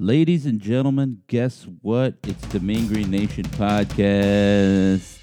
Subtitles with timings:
[0.00, 2.14] Ladies and gentlemen, guess what?
[2.22, 5.18] It's the Mean Green Nation podcast.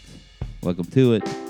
[0.61, 1.44] Welcome to it.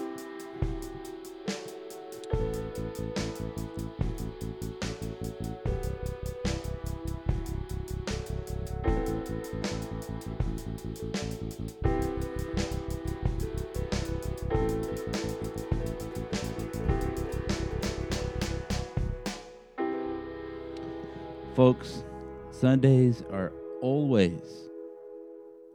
[22.76, 24.42] Sundays are always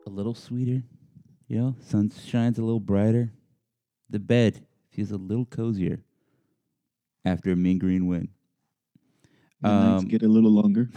[0.06, 0.82] a little sweeter.
[1.48, 3.32] You know, sun shines a little brighter.
[4.10, 6.04] The bed feels a little cozier
[7.24, 8.28] after a mean green win.
[9.62, 10.90] The nights Um, get a little longer.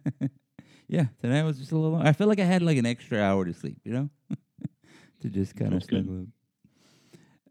[0.88, 1.98] yeah, tonight was just a little.
[1.98, 3.76] I feel like I had like an extra hour to sleep.
[3.84, 4.10] You know,
[5.20, 6.28] to just kind of snuggle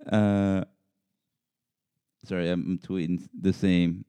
[0.07, 0.11] up.
[0.11, 0.65] Uh,
[2.25, 4.05] sorry, I'm tweeting the same.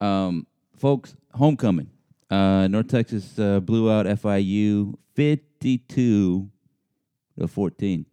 [0.00, 0.46] Um,
[0.76, 1.90] folks, homecoming.
[2.30, 6.50] Uh, North Texas uh, blew out FIU 52
[7.38, 8.06] to 14.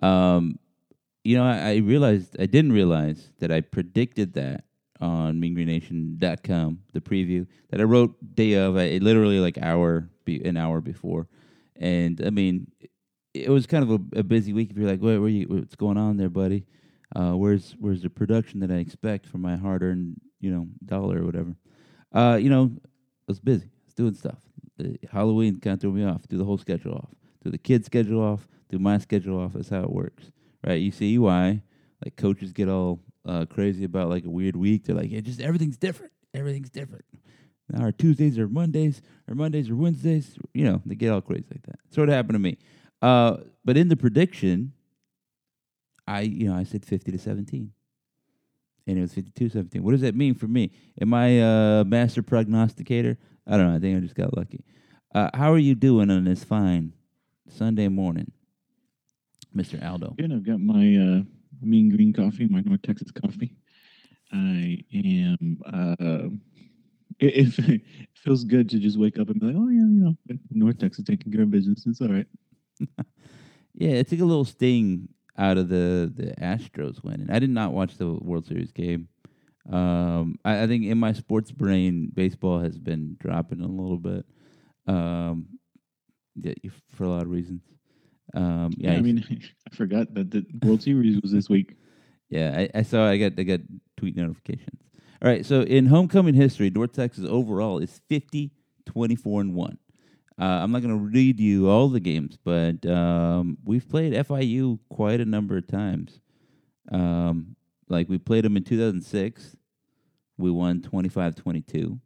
[0.00, 0.58] Um,
[1.24, 4.64] you know, I, I realized I didn't realize that I predicted that
[5.00, 10.56] on meangreennation.com, the preview that I wrote day of, I, literally like hour be, an
[10.56, 11.26] hour before,
[11.76, 12.70] and I mean,
[13.32, 14.70] it, was kind of a, a busy week.
[14.70, 16.66] If you're like, where, where you, what's going on there, buddy?
[17.14, 21.24] Uh, where's where's the production that I expect from my hard-earned, you know, dollar or
[21.24, 21.54] whatever?
[22.12, 22.88] Uh, you know, I
[23.26, 23.66] was busy.
[23.66, 24.38] I was doing stuff.
[24.78, 26.24] Uh, Halloween kind of threw me off.
[26.28, 27.10] Threw the whole schedule off.
[27.42, 28.46] Threw the kids' schedule off.
[28.68, 29.54] Threw my schedule off.
[29.54, 30.30] That's how it works,
[30.66, 30.80] right?
[30.80, 31.62] You see why
[32.04, 34.84] like coaches get all uh, crazy about like a weird week.
[34.84, 36.12] They're like, yeah, just everything's different.
[36.34, 37.04] Everything's different.
[37.70, 40.36] Now our Tuesdays are Mondays, Our Mondays are Wednesdays.
[40.52, 41.78] You know, they get all crazy like that.
[41.90, 42.58] Sort of happened to me.
[43.00, 44.72] Uh, but in the prediction,
[46.06, 47.72] I you know I said fifty to seventeen,
[48.86, 49.80] and it was 52-17.
[49.80, 50.70] What does that mean for me?
[51.00, 53.16] Am I a master prognosticator?
[53.46, 53.76] I don't know.
[53.76, 54.64] I think I just got lucky.
[55.14, 56.92] Uh, how are you doing on this fine
[57.48, 58.32] Sunday morning,
[59.52, 60.14] Mister Aldo?
[60.18, 60.32] Good.
[60.32, 61.22] I've got my uh,
[61.62, 63.54] mean green coffee, my North Texas coffee.
[64.32, 65.58] I am.
[65.64, 66.28] Uh,
[67.20, 67.82] it, it
[68.16, 70.14] feels good to just wake up and be like, oh yeah, you know,
[70.50, 71.84] North Texas taking care of business.
[71.86, 72.26] It's all right.
[73.76, 77.30] Yeah, it took a little sting out of the the Astros winning.
[77.30, 79.08] I did not watch the World Series game.
[79.70, 84.26] Um, I, I think in my sports brain, baseball has been dropping a little bit.
[84.86, 85.46] Um,
[86.36, 86.52] yeah,
[86.90, 87.62] for a lot of reasons.
[88.34, 89.24] Um, yeah, Yeah, I mean,
[89.72, 91.76] I forgot that the World Series was this week.
[92.30, 93.06] Yeah, I, I saw.
[93.06, 93.60] I got I got
[93.98, 94.80] tweet notifications.
[95.22, 98.50] All right, so in homecoming history, North Texas overall is 50,
[98.86, 99.78] 24, and one.
[100.40, 104.80] Uh, I'm not going to read you all the games, but um, we've played FIU
[104.88, 106.20] quite a number of times.
[106.90, 107.54] Um,
[107.88, 109.56] like we played them in 2006,
[110.36, 111.98] we won 25-22.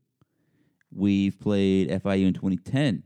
[0.95, 3.03] We've played FIU in 2010,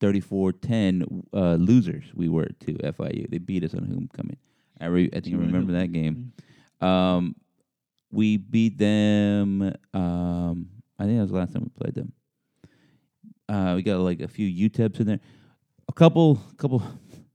[0.00, 2.04] 34-10 uh, losers.
[2.14, 3.28] We were to FIU.
[3.30, 4.36] They beat us on homecoming.
[4.80, 6.32] I, re- I think I remember that game.
[6.80, 7.36] Um,
[8.10, 9.72] we beat them.
[9.94, 12.12] Um, I think that was the last time we played them.
[13.52, 15.20] Uh, we got like a few UTEPs in there,
[15.88, 16.82] a couple, couple,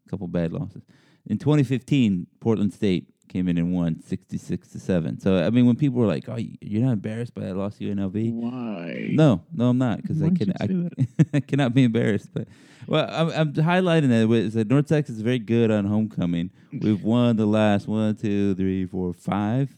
[0.09, 0.81] couple bad losses.
[1.27, 5.19] In 2015, Portland State came in and won 66 to seven.
[5.19, 7.83] So I mean, when people were like, "Oh, you're not embarrassed by that loss to
[7.83, 9.09] UNLV?" Why?
[9.11, 12.29] No, no, I'm not because I can I, I cannot be embarrassed.
[12.33, 12.47] But
[12.87, 16.51] well, I'm, I'm highlighting that with- that North Texas is very good on homecoming.
[16.71, 19.69] We've won the last one, two, three, four, five,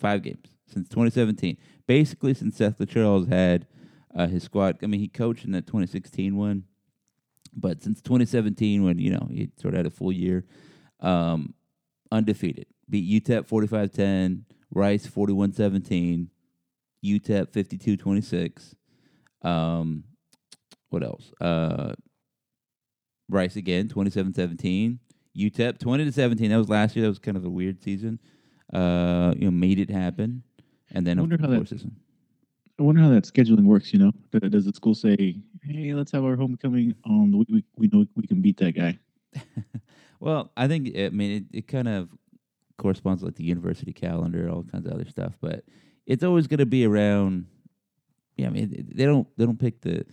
[0.00, 1.58] five games since 2017.
[1.86, 3.66] Basically, since Seth Littrell's had
[4.14, 4.78] uh, his squad.
[4.82, 6.64] I mean, he coached in that 2016 one,
[7.54, 10.44] but since 2017, when you know he sort of had a full year,
[11.00, 11.54] um,
[12.10, 12.66] undefeated.
[12.88, 16.28] Beat UTEP 45-10, Rice 41-17,
[17.04, 18.74] UTEP 52-26.
[19.48, 20.04] Um,
[20.90, 21.32] what else?
[21.40, 21.94] Uh,
[23.28, 24.98] Rice again 27-17,
[25.36, 26.50] UTEP 20 to 17.
[26.50, 27.04] That was last year.
[27.04, 28.20] That was kind of a weird season.
[28.72, 30.42] Uh, you know, made it happen,
[30.90, 31.96] and then I of wonder how that- course, this one.
[32.78, 33.92] I wonder how that scheduling works.
[33.92, 34.12] You know,
[34.48, 37.90] does the school say, "Hey, let's have our homecoming um, on the week we, we
[37.92, 38.98] know we can beat that guy"?
[40.20, 42.08] Well, I think I mean it, it kind of
[42.78, 45.64] corresponds like the university calendar, all kinds of other stuff, but
[46.06, 47.46] it's always going to be around.
[48.36, 50.06] Yeah, I mean they don't they don't pick the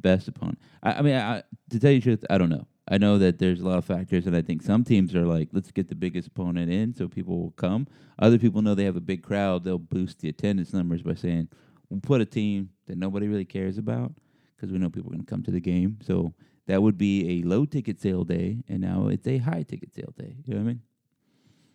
[0.00, 0.58] best opponent.
[0.82, 2.66] I, I mean, I, to tell you the truth, I don't know.
[2.90, 5.50] I know that there's a lot of factors, and I think some teams are like,
[5.52, 7.86] let's get the biggest opponent in so people will come.
[8.18, 11.48] Other people know they have a big crowd; they'll boost the attendance numbers by saying,
[11.90, 14.12] "We'll put a team that nobody really cares about
[14.56, 16.34] because we know people are going to come to the game." So
[16.66, 20.12] that would be a low ticket sale day, and now it's a high ticket sale
[20.18, 20.36] day.
[20.44, 20.82] You know what I mean?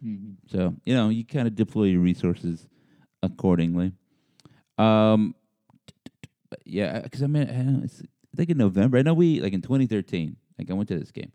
[0.06, 0.58] Mm-hmm.
[0.58, 2.68] So you know, you kind of deploy your resources
[3.22, 3.94] accordingly.
[4.78, 5.36] Um,
[6.66, 8.98] yeah, because I mean, I, know, I think in November.
[8.98, 10.36] I know we like in 2013.
[10.60, 11.32] Like I went to this game.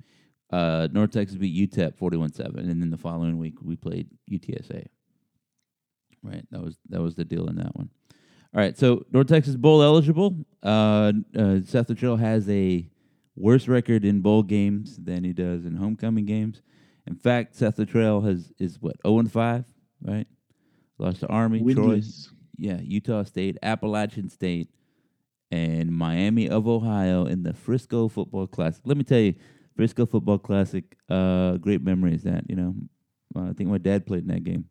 [0.51, 4.87] Uh, North Texas beat UTEP 41-7, and then the following week we played UTSA.
[6.23, 7.91] Right, that was that was the deal in that one.
[8.55, 10.35] All right, so North Texas bowl eligible.
[10.63, 12.89] Uh, uh, Seth Littrell has a
[13.37, 16.63] worse record in bowl games than he does in homecoming games.
[17.07, 19.65] In fact, Seth Littrell has is what 0 and 5,
[20.03, 20.27] right?
[20.99, 22.03] Lost to Army, Troy,
[22.57, 24.71] yeah, Utah State, Appalachian State,
[25.51, 28.83] and Miami of Ohio in the Frisco Football Classic.
[28.85, 29.35] Let me tell you,
[29.77, 32.23] Frisco Football Classic, uh, great memories.
[32.25, 32.75] That you know,
[33.37, 34.65] uh, I think my dad played in that game,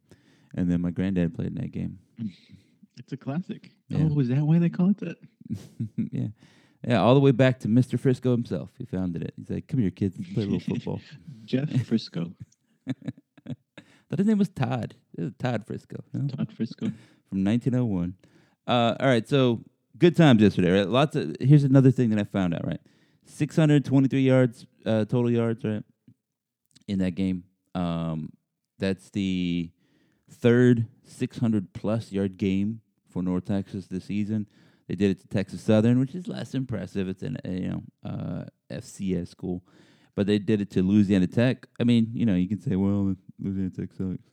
[0.56, 2.00] and then my granddad played in that game.
[3.00, 3.72] It's a classic.
[3.90, 4.08] Yeah.
[4.12, 5.18] Oh, is that why they call it that?
[6.12, 6.28] yeah,
[6.88, 8.00] yeah, all the way back to Mr.
[8.00, 8.70] Frisco himself.
[8.78, 9.34] He founded it.
[9.38, 11.00] He's like, "Come here, kids, play a little football."
[11.46, 12.34] Jeff Frisco.
[14.10, 14.96] But his name was Todd.
[15.18, 15.98] Was Todd Frisco.
[16.14, 16.28] you know?
[16.30, 16.86] Todd Frisco.
[17.30, 18.16] from 1901.
[18.66, 19.62] Uh, all right, so
[19.98, 20.72] good times yesterday.
[20.80, 21.36] Right, lots of.
[21.42, 22.66] Here's another thing that I found out.
[22.66, 22.80] Right,
[23.26, 25.64] 623 yards uh, total yards.
[25.64, 25.84] Right,
[26.88, 27.44] in that game.
[27.76, 28.32] Um,
[28.80, 29.72] that's the
[30.32, 34.48] third 600 plus yard game for North Texas this season.
[34.88, 37.10] They did it to Texas Southern, which is less impressive.
[37.10, 39.64] It's an uh, you know uh, FCS school,
[40.16, 41.68] but they did it to Louisiana Tech.
[41.80, 44.32] I mean, you know, you can say, well, Louisiana Tech sucks.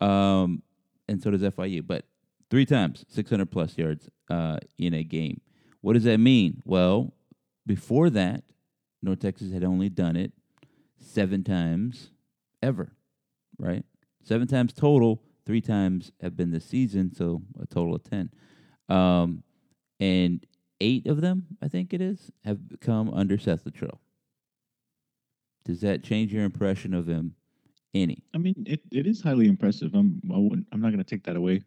[0.00, 0.62] Um,
[1.08, 1.86] and so does FIU.
[1.86, 2.04] But
[2.50, 5.40] three times 600 plus yards uh, in a game.
[5.80, 6.62] What does that mean?
[6.64, 7.14] Well,
[7.66, 8.42] before that,
[9.02, 10.32] North Texas had only done it
[10.98, 12.10] seven times
[12.62, 12.92] ever,
[13.58, 13.84] right?
[14.22, 15.22] Seven times total.
[15.46, 18.30] Three times have been this season, so a total of 10.
[18.88, 19.44] Um,
[20.00, 20.44] and
[20.80, 23.98] eight of them, I think it is, have come under Seth Littrell.
[25.64, 27.34] Does that change your impression of him
[27.94, 28.22] any?
[28.34, 29.94] I mean, it, it is highly impressive.
[29.94, 31.62] I'm I wouldn't, I'm not going to take that away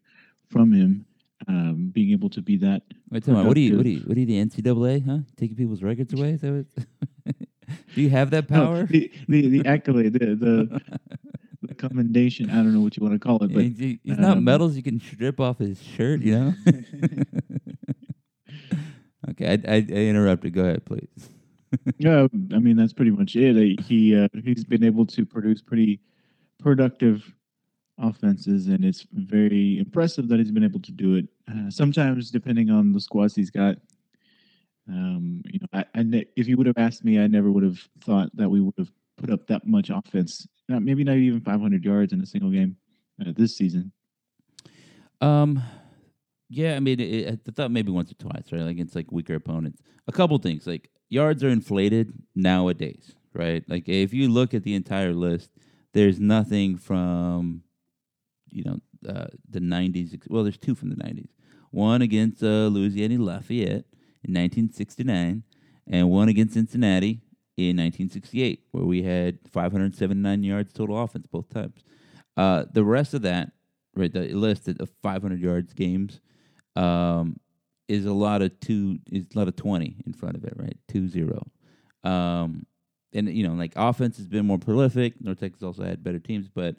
[0.50, 1.06] from him.
[1.48, 2.84] Um, being able to be that.
[3.10, 3.78] Wait, tell me, what are you?
[3.78, 4.02] What are you?
[4.02, 4.26] What are you?
[4.26, 5.06] The NCAA?
[5.06, 5.20] Huh?
[5.38, 6.32] Taking people's records away?
[6.32, 7.36] Is that what?
[7.96, 8.84] Do you have that No, power?
[8.84, 10.82] the, the the accolade, the, the
[11.62, 12.50] the commendation.
[12.50, 14.84] I don't know what you want to call it, but He's, he's not medals you
[14.84, 16.54] can strip off his shirt, you know.
[19.32, 20.54] okay, I, I, I interrupted.
[20.54, 21.30] Go ahead, please.
[21.98, 23.80] Yeah, I mean that's pretty much it.
[23.82, 26.00] He uh, he's been able to produce pretty
[26.60, 27.32] productive
[28.00, 31.28] offenses, and it's very impressive that he's been able to do it.
[31.48, 33.76] Uh, sometimes, depending on the squads he's got,
[34.88, 37.64] um, you know, I, I ne- if you would have asked me, I never would
[37.64, 40.48] have thought that we would have put up that much offense.
[40.68, 42.78] Maybe not even 500 yards in a single game
[43.22, 43.92] uh, this season.
[45.22, 45.62] Um,
[46.50, 48.62] yeah, I mean, it, I thought maybe once or twice, right?
[48.62, 49.82] Like it's like weaker opponents.
[50.08, 53.64] A couple things, like yards are inflated nowadays, right?
[53.68, 55.52] Like if you look at the entire list,
[55.94, 57.62] there's nothing from,
[58.48, 60.18] you know, uh, the '90s.
[60.30, 61.30] Well, there's two from the '90s.
[61.72, 63.86] One against uh, Louisiana Lafayette
[64.24, 65.44] in 1969,
[65.88, 67.22] and one against Cincinnati
[67.68, 71.84] in 1968, where we had 579 yards total offense both times.
[72.38, 73.52] Uh, the rest of that,
[73.96, 76.22] right, the list of 500 yards games,
[76.76, 77.38] um,
[77.90, 80.78] is a lot of two, is a lot of 20 in front of it, right?
[80.88, 81.46] Two zero.
[82.04, 82.66] Um,
[83.14, 85.20] and you know, like offense has been more prolific.
[85.20, 86.76] North Texas also had better teams, but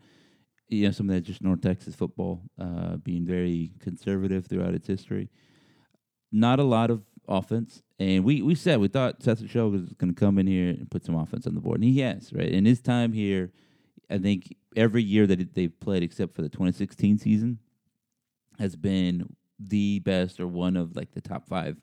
[0.69, 4.87] you know, some of that just North Texas football uh, being very conservative throughout its
[4.87, 5.29] history.
[6.33, 10.13] Not a lot of offense, and we we said we thought Seth Show was going
[10.13, 12.33] to come in here and put some offense on the board, and he has.
[12.33, 13.53] Right in his time here,
[14.09, 17.59] I think every year that they've played, except for the 2016 season,
[18.59, 21.77] has been the best or one of like the top five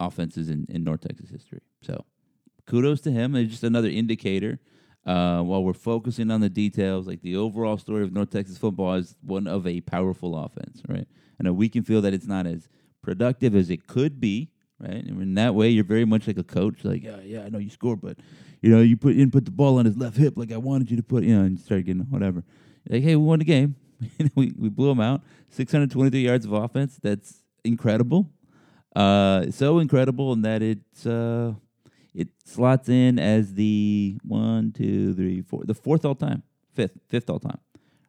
[0.00, 1.60] offenses in, in North Texas history.
[1.82, 2.06] So
[2.66, 3.36] kudos to him.
[3.36, 4.58] It's just another indicator.
[5.04, 8.94] Uh, while we're focusing on the details, like the overall story of North Texas football
[8.94, 11.06] is one of a powerful offense, right?
[11.38, 12.68] I know we can feel that it's not as
[13.02, 15.04] productive as it could be, right?
[15.04, 17.58] And in that way, you're very much like a coach, like, yeah, yeah, I know
[17.58, 18.18] you score, but
[18.62, 20.56] you know, you put you didn't put the ball on his left hip like I
[20.56, 22.42] wanted you to put, you know, and you start getting whatever.
[22.88, 23.76] Like, hey, we won the game.
[24.34, 25.22] we we blew them out.
[25.50, 26.98] 623 yards of offense.
[27.02, 28.30] That's incredible.
[28.94, 31.52] Uh, so incredible in that it's uh,
[32.14, 36.42] it slots in as the one, two, three, four, the fourth all time,
[36.72, 37.58] fifth, fifth all time,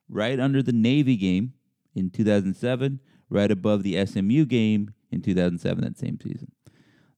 [0.08, 1.54] right under the Navy game
[1.94, 5.84] in 2007, right above the SMU game in 2007.
[5.84, 6.52] That same season.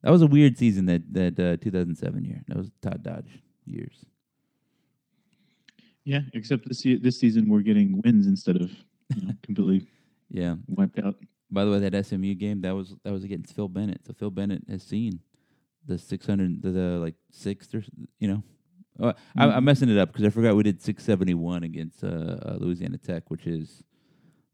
[0.04, 0.86] That was a weird season.
[0.86, 2.42] That that uh, 2007 year.
[2.48, 4.06] That was Todd Dodge years.
[6.06, 8.72] Yeah, except this this season we're getting wins instead of
[9.16, 9.88] you know, completely
[10.30, 10.56] Yeah.
[10.68, 11.16] wiped out.
[11.52, 14.06] By the way, that SMU game that was that was against Phil Bennett.
[14.06, 15.20] So Phil Bennett has seen
[15.86, 17.84] the 600, the, the like sixth or
[18.20, 18.44] you know.
[19.02, 22.58] Oh, I, I'm messing it up because I forgot we did 671 against uh, uh,
[22.60, 23.82] Louisiana Tech, which is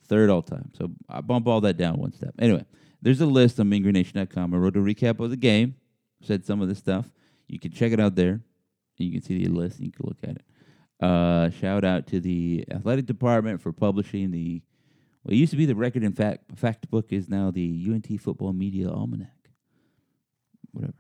[0.08, 0.70] third all time.
[0.78, 2.34] So I bump all that down one step.
[2.38, 2.64] Anyway,
[3.06, 4.56] there's a list on MeanGreenNation.com.
[4.56, 5.76] I wrote a recap of the game,
[6.24, 7.06] said some of the stuff.
[7.48, 8.42] You can check it out there.
[8.98, 9.78] You can see the list.
[9.78, 10.46] And you can look at it.
[11.00, 14.64] Uh, shout out to the athletic department for publishing the.
[15.24, 18.20] Well, it used to be the record and fact fact book is now the UNT
[18.20, 19.30] Football Media Almanac.
[20.72, 20.94] Whatever,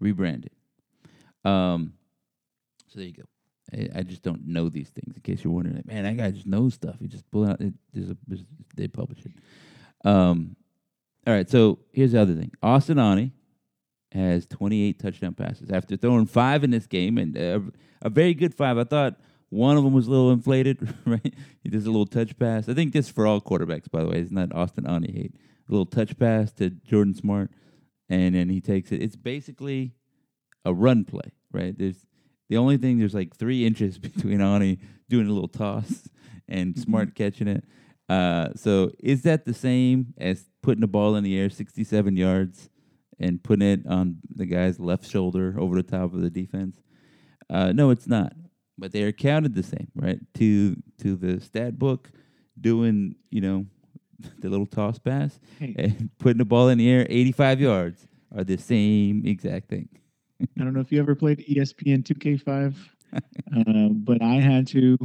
[0.00, 0.52] rebranded.
[1.44, 1.92] Um,
[2.88, 3.24] so there you go.
[3.74, 5.14] I, I just don't know these things.
[5.14, 6.96] In case you're wondering, man, that guy just knows stuff.
[6.98, 7.60] He just pull it out.
[7.60, 9.32] It, there's a, there's, they publish it.
[10.02, 10.56] Um,
[11.26, 11.48] all right.
[11.48, 12.52] So here's the other thing.
[12.62, 13.32] Austin Aune
[14.12, 17.60] has 28 touchdown passes after throwing five in this game, and uh,
[18.02, 18.78] a very good five.
[18.78, 19.18] I thought
[19.48, 21.34] one of them was a little inflated, right?
[21.62, 22.68] He does a little touch pass.
[22.68, 24.18] I think this for all quarterbacks, by the way.
[24.18, 25.34] It's not Austin Aune hate.
[25.68, 27.50] A little touch pass to Jordan Smart,
[28.08, 29.02] and then he takes it.
[29.02, 29.92] It's basically
[30.64, 31.76] a run play, right?
[31.76, 32.06] There's
[32.48, 34.78] the only thing there's like three inches between Aune
[35.08, 36.08] doing a little toss
[36.48, 37.64] and Smart catching it.
[38.08, 42.70] Uh, so is that the same as putting the ball in the air 67 yards
[43.18, 46.80] and putting it on the guy's left shoulder over the top of the defense?
[47.50, 48.32] Uh, no, it's not.
[48.78, 50.18] But they are counted the same, right?
[50.34, 52.10] To to the stat book,
[52.60, 53.66] doing you know
[54.38, 58.58] the little toss pass and putting the ball in the air 85 yards are the
[58.58, 59.88] same exact thing.
[60.42, 62.74] I don't know if you ever played ESPN 2K5,
[63.14, 64.98] uh, but I had to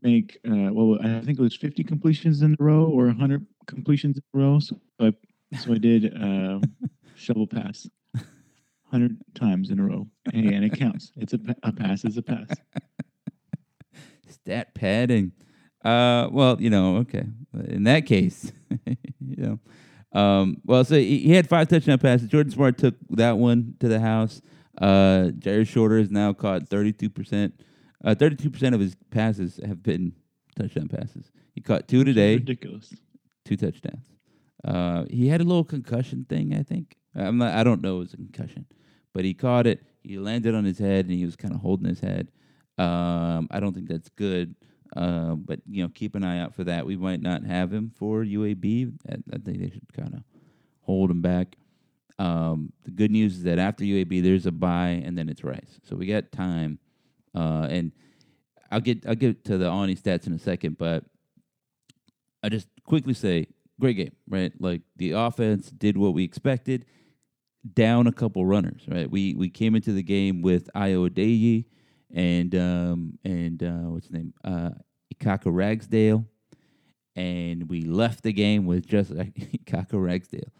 [0.00, 4.16] make, uh, well, I think it was 50 completions in a row or 100 completions
[4.16, 4.58] in a row.
[4.58, 5.12] So I,
[5.58, 6.60] so I did uh,
[7.14, 10.06] shovel pass 100 times in a row.
[10.32, 11.12] Hey, and it counts.
[11.16, 12.48] It's a, a pass is a pass.
[14.28, 15.32] stat padding.
[15.84, 17.24] Uh, well, you know, okay.
[17.68, 18.52] In that case,
[18.86, 22.28] you know, um, well, so he, he had five touchdown passes.
[22.28, 24.40] Jordan Smart took that one to the house.
[24.78, 27.60] Uh, Jared Shorter has now caught thirty-two percent.
[28.04, 30.12] Uh, thirty-two percent of his passes have been
[30.58, 31.30] touchdown passes.
[31.54, 32.92] He caught two today, Ridiculous.
[33.44, 34.04] two touchdowns.
[34.64, 36.96] Uh, he had a little concussion thing, I think.
[37.14, 37.54] I'm not.
[37.54, 37.96] I don't know.
[37.96, 38.66] It was a concussion,
[39.12, 39.82] but he caught it.
[40.02, 42.28] He landed on his head, and he was kind of holding his head.
[42.78, 44.54] Um, I don't think that's good.
[44.96, 46.84] Uh, but you know, keep an eye out for that.
[46.84, 48.92] We might not have him for UAB.
[49.08, 50.20] I, I think they should kind of
[50.82, 51.56] hold him back.
[52.18, 55.80] Um, the good news is that after UAB, there's a bye, and then it's Rice.
[55.82, 56.78] So we got time.
[57.34, 57.92] Uh, and
[58.70, 61.04] I'll get I'll get to the Aune stats in a second, but
[62.42, 63.46] I just quickly say,
[63.80, 64.52] great game, right?
[64.58, 66.86] Like the offense did what we expected,
[67.74, 69.10] down a couple runners, right?
[69.10, 71.66] We we came into the game with Ayo Adeyi
[72.12, 74.70] and um and uh, what's his name, uh,
[75.14, 76.24] Ikaika Ragsdale,
[77.16, 80.52] and we left the game with just Ikaika Ragsdale.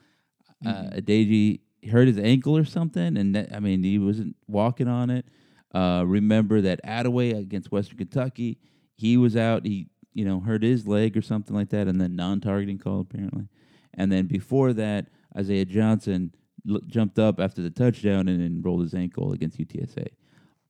[0.65, 1.61] Uh, Adeyi
[1.91, 5.27] hurt his ankle or something, and that, I mean he wasn't walking on it.
[5.75, 8.59] Uh, remember that Attaway against Western Kentucky,
[8.95, 9.65] he was out.
[9.65, 13.49] He you know hurt his leg or something like that, and then non-targeting call apparently.
[13.95, 16.35] And then before that, Isaiah Johnson
[16.69, 20.09] l- jumped up after the touchdown and then rolled his ankle against UTSA.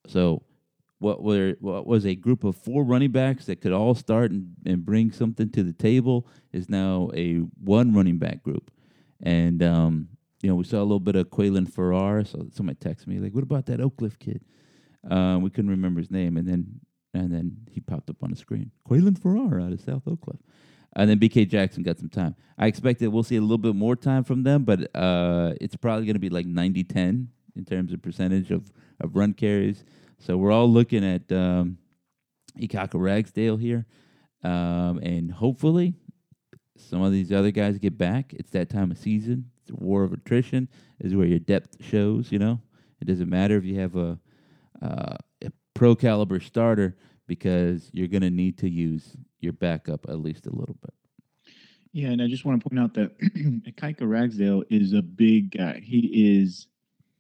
[0.07, 0.43] So
[0.99, 4.55] what were what was a group of four running backs that could all start and,
[4.65, 8.71] and bring something to the table is now a one running back group.
[9.21, 10.09] And um,
[10.43, 12.25] you know, we saw a little bit of Quaylen Farrar.
[12.25, 14.45] So somebody texted me like, "What about that Oak Cliff kid?"
[15.09, 16.81] Uh, we couldn't remember his name, and then
[17.15, 18.71] and then he popped up on the screen.
[18.89, 20.41] Quaylen Farrar out of South Oak Cliff.
[20.95, 22.35] And then BK Jackson got some time.
[22.59, 25.77] I expect that we'll see a little bit more time from them, but uh, it's
[25.77, 29.85] probably going to be like 90 10 in terms of percentage of, of run carries.
[30.19, 31.79] So we're all looking at um,
[32.59, 33.87] Ikaika Ragsdale here.
[34.45, 35.95] Um, and hopefully
[36.77, 38.33] some of these other guys get back.
[38.35, 39.51] It's that time of season.
[39.63, 40.69] It's a war of attrition.
[41.01, 42.61] Is where your depth shows, you know.
[43.01, 44.19] It doesn't matter if you have a,
[44.83, 46.97] uh, a pro caliber starter
[47.27, 50.95] because you're going to need to use your backup at least a little bit.
[51.93, 53.19] Yeah, and I just want to point out that
[53.77, 55.81] Kaika Ragsdale is a big guy.
[55.83, 56.67] He is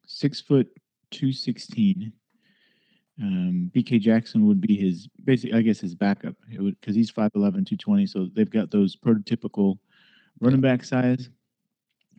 [0.06, 0.68] six foot
[1.10, 2.12] two sixteen.
[3.20, 6.34] Um, BK Jackson would be his basically, I guess, his backup.
[6.48, 9.78] Because he's 5'11", 220, So they've got those prototypical
[10.40, 11.28] running back size.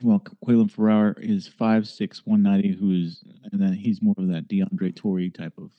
[0.04, 4.28] Well, Quaylen Farrar is five six one ninety, who is, and then he's more of
[4.28, 5.72] that DeAndre Torrey type of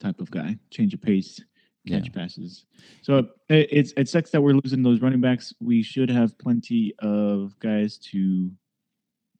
[0.00, 0.56] type of guy.
[0.70, 1.42] Change of pace,
[1.88, 2.64] catch passes.
[3.02, 3.18] So
[3.48, 5.52] it, it's it sucks that we're losing those running backs.
[5.60, 8.52] We should have plenty of guys to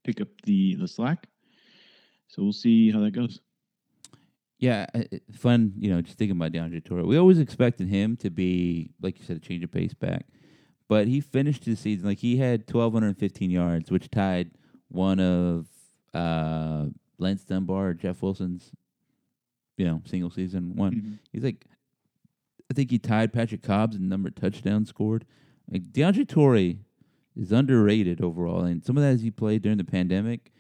[0.03, 1.29] pick up the the slack.
[2.27, 3.41] So we'll see how that goes.
[4.59, 5.73] Yeah, uh, fun.
[5.79, 7.05] You know, just thinking about DeAndre Torrey.
[7.05, 10.27] We always expected him to be, like you said, a change of pace back,
[10.89, 14.51] but he finished the season like he had twelve hundred and fifteen yards, which tied
[14.89, 15.67] one of
[16.15, 16.87] uh,
[17.19, 18.71] Lance Dunbar, Jeff Wilson's,
[19.77, 20.95] you know, single season one.
[20.95, 21.19] Mhm.
[21.33, 21.67] He's like,
[22.71, 25.25] I think he tied Patrick Cobb's in number of touchdowns scored.
[25.71, 26.79] Like DeAndre Torrey
[27.35, 30.53] is underrated overall, and some of that is he played during the pandemic,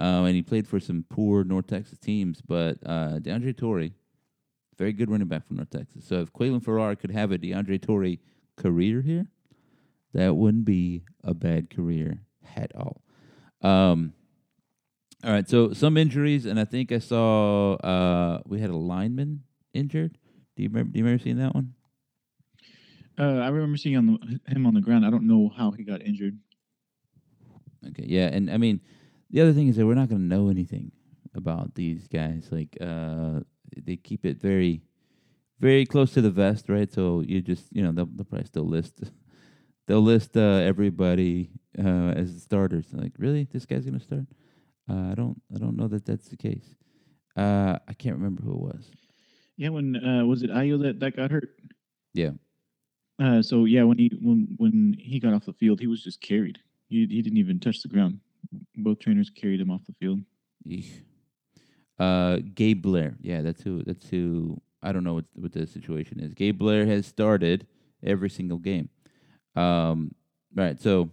[0.00, 2.40] uh, and he played for some poor North Texas teams.
[2.40, 3.92] But uh, DeAndre Torrey,
[4.78, 6.06] very good running back from North Texas.
[6.06, 8.20] So if Quaylen Farrar could have a DeAndre Torrey
[8.56, 9.26] career here,
[10.14, 12.20] that wouldn't be a bad career
[12.56, 13.02] at all.
[13.60, 14.14] Um,
[15.22, 19.42] all right, so some injuries, and I think I saw uh, we had a lineman
[19.72, 20.18] injured.
[20.56, 20.92] Do you remember?
[20.92, 21.74] Do you remember seeing that one?
[23.18, 25.06] Uh, I remember seeing on the, him on the ground.
[25.06, 26.38] I don't know how he got injured.
[27.88, 28.80] Okay, yeah, and I mean,
[29.30, 30.92] the other thing is that we're not going to know anything
[31.34, 32.48] about these guys.
[32.50, 33.40] Like, uh,
[33.76, 34.82] they keep it very,
[35.60, 36.92] very close to the vest, right?
[36.92, 39.02] So you just, you know, they'll, they'll probably still list,
[39.86, 42.86] they'll list uh, everybody uh, as starters.
[42.92, 44.26] Like, really, this guy's going to start?
[44.88, 46.74] Uh, I don't, I don't know that that's the case.
[47.36, 48.90] Uh, I can't remember who it was.
[49.56, 51.48] Yeah, when uh, was it Ayo that that got hurt?
[52.12, 52.30] Yeah.
[53.22, 56.20] Uh, so yeah, when he when when he got off the field, he was just
[56.20, 56.58] carried.
[56.88, 58.20] He he didn't even touch the ground.
[58.76, 60.20] Both trainers carried him off the field.
[60.68, 61.00] Eesh.
[61.98, 63.16] Uh, Gabe Blair.
[63.20, 63.82] Yeah, that's who.
[63.84, 64.60] That's who.
[64.82, 66.34] I don't know what what the situation is.
[66.34, 67.66] Gabe Blair has started
[68.02, 68.88] every single game.
[69.56, 70.14] Um,
[70.54, 70.80] right.
[70.80, 71.10] So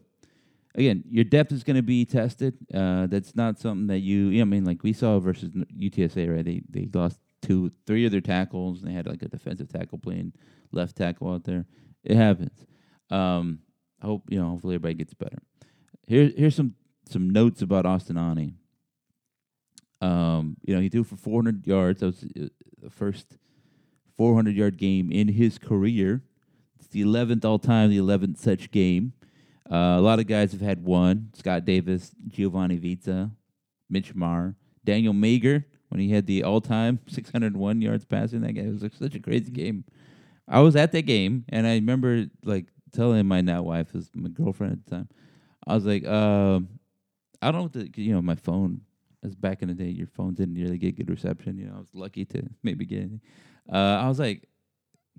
[0.75, 2.57] again, your depth is going to be tested.
[2.73, 4.27] Uh, that's not something that you.
[4.27, 6.45] you know, I mean, like we saw versus UTSA, right?
[6.45, 8.81] They they lost two, three of their tackles.
[8.81, 10.33] They had like a defensive tackle playing
[10.71, 11.65] left tackle out there.
[12.03, 12.65] It happens.
[13.09, 13.59] Um,
[14.01, 14.49] I hope you know.
[14.49, 15.39] Hopefully, everybody gets better.
[16.07, 16.75] Here, here's some
[17.09, 18.55] some notes about Austin Aune.
[20.01, 21.99] Um, you know, he threw for 400 yards.
[21.99, 22.47] That was uh,
[22.81, 23.37] the first
[24.17, 26.23] 400 yard game in his career.
[26.81, 29.13] It's the 11th all time, the 11th such game.
[29.71, 33.29] Uh, a lot of guys have had one Scott Davis, Giovanni Vizza,
[33.87, 38.41] Mitch Marr, Daniel Meager when he had the all time 601 yards passing.
[38.41, 39.85] That guy it was like such a crazy game.
[40.47, 44.29] I was at that game and I remember like telling my now wife, was my
[44.29, 45.09] girlfriend at the time,
[45.67, 46.67] I was like, um,
[47.43, 48.81] I don't know, the, you know, my phone
[49.23, 51.59] as back in the day, your phone didn't really get good reception.
[51.59, 53.21] You know, I was lucky to maybe get anything.
[53.71, 54.47] Uh, I was like,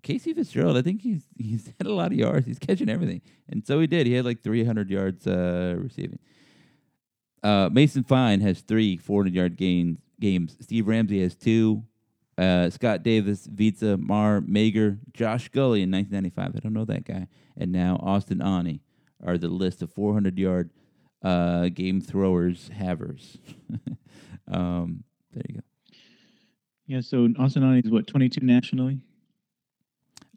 [0.03, 2.47] Casey Fitzgerald, I think he's he's had a lot of yards.
[2.47, 4.07] He's catching everything, and so he did.
[4.07, 6.19] He had like 300 yards uh, receiving.
[7.43, 10.57] Uh, Mason Fine has three 400 yard gains games.
[10.61, 11.85] Steve Ramsey has two.
[12.39, 16.57] Uh, Scott Davis, Vizza, Mar, Meager, Josh Gully in 1995.
[16.57, 17.27] I don't know that guy.
[17.57, 18.81] And now Austin Aune
[19.23, 20.71] are the list of 400 yard
[21.23, 23.37] uh, game throwers, havers.
[24.51, 25.61] um, there you go.
[26.87, 29.01] Yeah, so Austin Aune is what 22 nationally,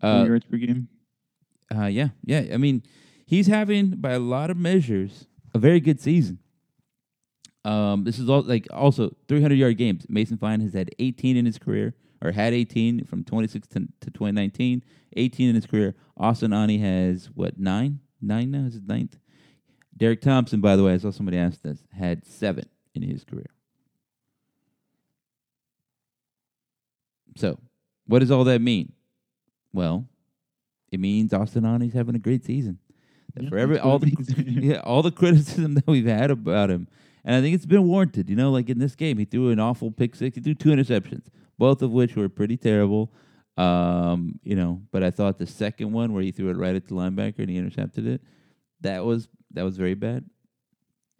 [0.06, 0.88] Uh, yards per game.
[1.74, 2.46] Uh, yeah, yeah.
[2.54, 2.84] I mean,
[3.26, 6.40] he's having, by a lot of measures, a very good season.
[7.64, 10.06] Um, this is all like also 300 yard games.
[10.08, 14.12] Mason Fine has had 18 in his career, or had 18 from 2016 to, to
[14.12, 14.84] 2019.
[15.18, 15.96] 18 in his career.
[16.18, 18.00] Austin Aune has what nine?
[18.22, 19.18] Nine now is his ninth.
[19.98, 23.50] Derek Thompson, by the way, I saw somebody ask this, had seven in his career.
[27.38, 27.60] So,
[28.06, 28.94] what does all that mean?
[29.76, 30.08] Well,
[30.90, 32.80] it means Austin Aune's having a great season.
[33.38, 34.14] Yeah, for every all the
[34.48, 36.88] yeah all the criticism that we've had about him,
[37.26, 38.30] and I think it's been warranted.
[38.30, 40.36] You know, like in this game, he threw an awful pick six.
[40.36, 41.26] He threw two interceptions,
[41.58, 43.12] both of which were pretty terrible.
[43.58, 46.88] Um, you know, but I thought the second one where he threw it right at
[46.88, 48.22] the linebacker and he intercepted it,
[48.80, 50.24] that was that was very bad.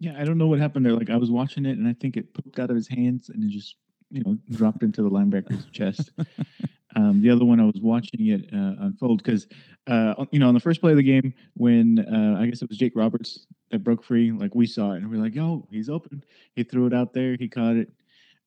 [0.00, 0.94] Yeah, I don't know what happened there.
[0.94, 3.44] Like I was watching it, and I think it pooped out of his hands and
[3.44, 3.76] it just,
[4.10, 6.12] you know, dropped into the linebacker's chest.
[6.96, 9.46] Um, the other one, I was watching it uh, unfold because,
[9.86, 12.68] uh, you know, on the first play of the game, when uh, I guess it
[12.68, 15.68] was Jake Roberts that broke free, like we saw it, and we are like, "Yo,
[15.70, 17.90] he's open." He threw it out there, he caught it,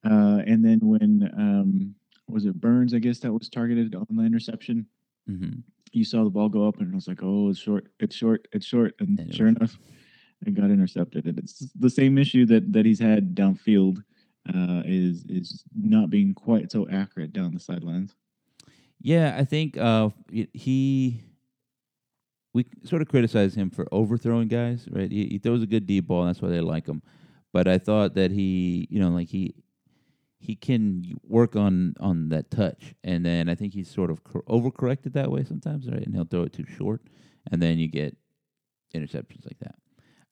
[0.04, 1.94] uh, and then when um,
[2.28, 2.92] was it Burns?
[2.92, 4.84] I guess that was targeted on the interception.
[5.28, 5.60] hmm
[5.92, 8.48] You saw the ball go up, and I was like, "Oh, it's short, it's short,
[8.52, 9.78] it's short," and And it sure was- enough,
[10.44, 11.26] it got intercepted.
[11.26, 14.02] And it's the same issue that that he's had downfield
[14.52, 18.16] uh, is is not being quite so accurate down the sidelines.
[19.00, 20.10] Yeah, I think uh,
[20.52, 21.22] he.
[22.52, 25.10] We sort of criticize him for overthrowing guys, right?
[25.10, 27.00] He, he throws a good deep ball, and that's why they like him.
[27.52, 29.54] But I thought that he, you know, like he,
[30.40, 34.42] he can work on on that touch, and then I think he's sort of cor-
[34.48, 36.04] overcorrected that way sometimes, right?
[36.04, 37.02] And he'll throw it too short,
[37.52, 38.16] and then you get
[38.94, 39.76] interceptions like that.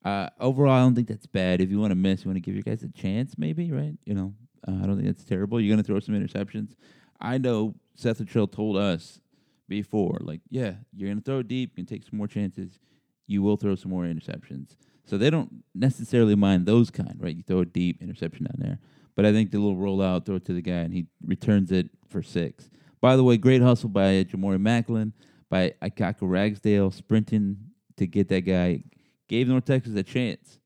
[0.05, 1.61] Uh, overall, I don't think that's bad.
[1.61, 3.95] If you want to miss, you want to give your guys a chance, maybe, right?
[4.05, 4.35] You know,
[4.67, 5.61] uh, I don't think that's terrible.
[5.61, 6.75] You're going to throw some interceptions.
[7.21, 9.21] I know Seth Littrell told us
[9.69, 12.79] before, like, yeah, you're to throw deep, you can take some more chances.
[13.27, 14.77] You will throw some more interceptions.
[15.05, 17.37] So they don't necessarily mind those kind, right?
[17.37, 18.79] You throw a deep interception down there.
[19.15, 21.91] But I think the little rollout, throw it to the guy, and he returns it
[22.07, 22.71] for six.
[23.01, 25.13] By the way, great hustle by Jamori Macklin,
[25.51, 27.57] by Ikaika Ragsdale, sprinting
[27.97, 28.85] to get that guy.
[29.29, 30.59] Gave North Texas a chance,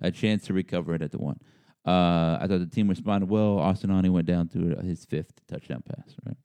[0.00, 1.38] a chance to recover it at the one.
[1.84, 3.58] Uh, I thought the team responded well.
[3.58, 6.14] Austin Aune went down to his fifth touchdown pass.
[6.24, 6.36] Right,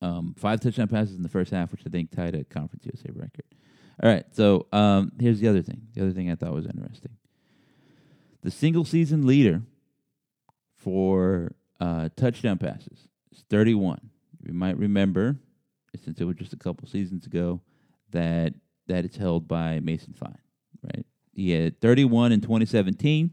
[0.00, 3.10] um, five touchdown passes in the first half, which I think tied a Conference USA
[3.12, 3.44] record.
[4.02, 5.88] All right, so um, here's the other thing.
[5.94, 7.16] The other thing I thought was interesting.
[8.42, 9.62] The single season leader
[10.76, 13.98] for uh, touchdown passes is 31.
[14.46, 15.36] You might remember,
[16.02, 17.60] since it was just a couple seasons ago,
[18.10, 18.54] that
[18.86, 20.38] that is held by Mason Fine.
[20.82, 23.32] Right, he had 31 in 2017.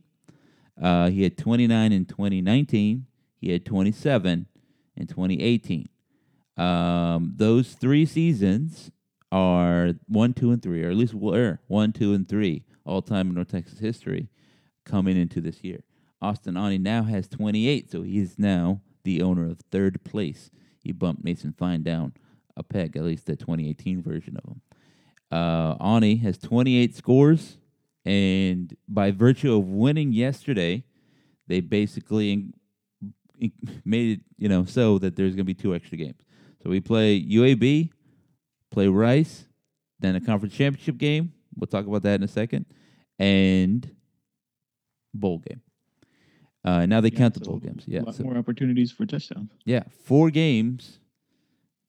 [0.81, 3.05] Uh, he had 29 in 2019.
[3.39, 4.47] He had 27
[4.95, 5.89] in 2018.
[6.57, 8.91] Um, those three seasons
[9.31, 13.29] are one, two, and three, or at least were one, two, and three all time
[13.29, 14.29] in North Texas history
[14.85, 15.83] coming into this year.
[16.21, 20.49] Austin Aune now has 28, so he's now the owner of third place.
[20.79, 22.13] He bumped Mason Fine down
[22.55, 24.61] a peg, at least the 2018 version of him.
[25.31, 27.57] Uh, Aune has 28 scores,
[28.05, 30.83] and by virtue of winning yesterday,
[31.47, 32.53] they basically in,
[33.39, 33.51] in,
[33.83, 36.19] made it you know so that there's going to be two extra games.
[36.63, 37.91] So we play UAB,
[38.71, 39.45] play Rice,
[39.99, 41.33] then a conference championship game.
[41.55, 42.65] We'll talk about that in a second,
[43.19, 43.89] and
[45.13, 45.61] bowl game.
[46.63, 47.83] Uh, now they Yeah, count the so bowl games.
[47.87, 49.51] Yeah, a lot so- more opportunities for touchdowns.
[49.65, 50.99] yeah, four games.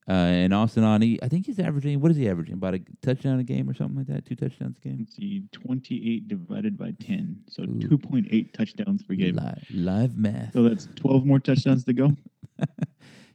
[0.09, 1.99] Uh, and Austin Aune, I think he's averaging.
[1.99, 2.53] What is he averaging?
[2.53, 4.25] About a touchdown a game or something like that.
[4.25, 4.97] Two touchdowns a game.
[4.99, 7.41] Let's see, 28 divided by 10.
[7.49, 7.65] So Ooh.
[7.65, 9.35] 2.8 touchdowns per game.
[9.35, 10.53] Live, live math.
[10.53, 12.15] So that's 12 more touchdowns to go.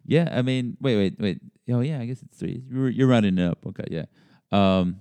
[0.04, 1.40] Yeah, I mean, wait, wait, wait.
[1.70, 2.62] Oh, yeah, I guess it's three.
[2.68, 3.58] You're, you're running it up.
[3.66, 4.04] Okay, yeah.
[4.50, 5.00] Um,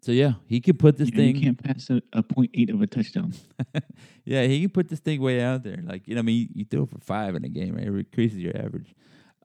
[0.00, 1.36] so yeah, he could put this thing.
[1.36, 3.34] You can't pass a, a 0.8 of a touchdown.
[4.24, 5.80] yeah, he can put this thing way out there.
[5.82, 7.86] Like you know, I mean, you, you throw for five in a game, right?
[7.86, 8.94] It increases your average.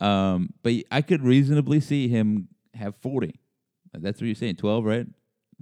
[0.01, 3.39] Um, but I could reasonably see him have forty.
[3.93, 4.55] That's what you're saying.
[4.55, 5.05] Twelve, right?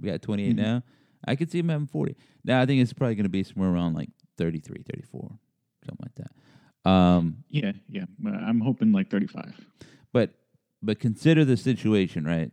[0.00, 0.56] We got 28 Mhm.
[0.56, 0.82] now.
[1.24, 2.16] I could see him having forty.
[2.44, 5.38] Now I think it's probably going to be somewhere around like 33, 34,
[5.86, 6.90] something like that.
[6.90, 8.06] Um, Yeah, yeah.
[8.26, 9.64] I'm hoping like 35.
[10.12, 10.34] But
[10.82, 12.50] but consider the situation, right?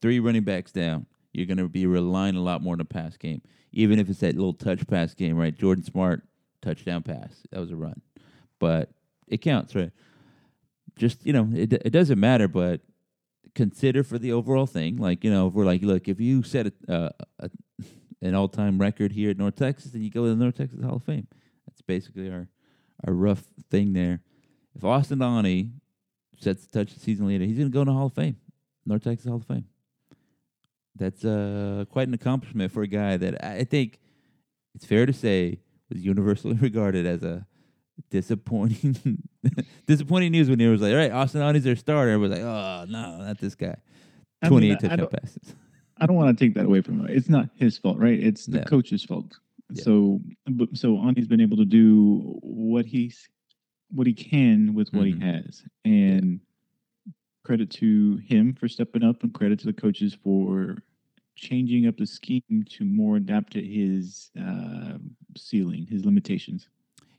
[0.00, 1.06] Three running backs down.
[1.32, 4.20] You're going to be relying a lot more on the pass game, even if it's
[4.20, 5.56] that little touch pass game, right?
[5.56, 6.24] Jordan Smart
[6.62, 7.42] touchdown pass.
[7.52, 8.00] That was a run,
[8.58, 8.90] but
[9.28, 9.92] it counts, right?
[10.98, 12.80] Just you know, it it doesn't matter, but
[13.54, 14.96] consider for the overall thing.
[14.96, 17.50] Like you know, if we're like, look, if you set a, a
[18.20, 20.82] an all time record here at North Texas, then you go to the North Texas
[20.82, 21.26] Hall of Fame.
[21.66, 22.48] That's basically our
[23.06, 24.20] our rough thing there.
[24.74, 25.72] If Austin Aune
[26.38, 28.36] sets the touch season leader, he's going to go in the Hall of Fame,
[28.86, 29.66] North Texas Hall of Fame.
[30.96, 34.00] That's uh, quite an accomplishment for a guy that I think
[34.74, 37.46] it's fair to say was universally regarded as a
[38.10, 39.22] disappointing,
[39.86, 42.84] disappointing news when he was like, "All right, Austin Aune's their starter." Everybody's like, "Oh
[42.88, 43.76] no, not this guy."
[44.42, 45.54] I I- I touchdown passes.
[46.00, 47.06] I don't want to take that away from him.
[47.10, 48.18] It's not his fault, right?
[48.18, 48.64] It's the No.
[48.64, 49.36] coach's fault.
[49.70, 49.82] Yeah.
[49.82, 53.28] So, but, so Aune's been able to do what he's
[53.90, 55.14] what he can with what Mhm.
[55.14, 56.40] he has, and
[57.44, 60.76] credit to him for stepping up, and credit to the coaches for
[61.34, 64.98] changing up the scheme to more adapt to his uh,
[65.36, 66.68] ceiling, his limitations.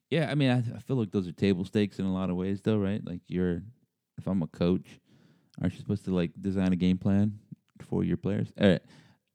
[0.09, 2.35] Yeah, I mean, I, I feel like those are table stakes in a lot of
[2.35, 3.05] ways, though, right?
[3.05, 3.61] Like you're,
[4.17, 4.85] if I'm a coach,
[5.61, 7.37] aren't you supposed to like design a game plan
[7.87, 8.51] for your players?
[8.59, 8.81] All right,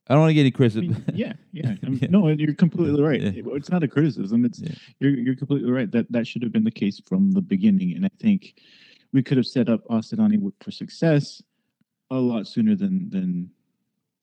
[0.08, 0.88] I don't want to get any I criticism.
[0.88, 1.74] mean, yeah, yeah.
[1.82, 2.08] I mean, Yeah.
[2.10, 3.22] No, you're completely right.
[3.22, 3.42] Yeah.
[3.54, 4.44] It's not a criticism.
[4.44, 4.74] It's Yeah.
[4.98, 5.90] you're you're completely right.
[5.90, 8.60] That that should have been the case from the beginning, and I think
[9.12, 11.40] we could have set up Austin Aune for success
[12.10, 13.50] a lot sooner than than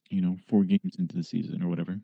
[0.10, 1.98] you know four games into the season or whatever.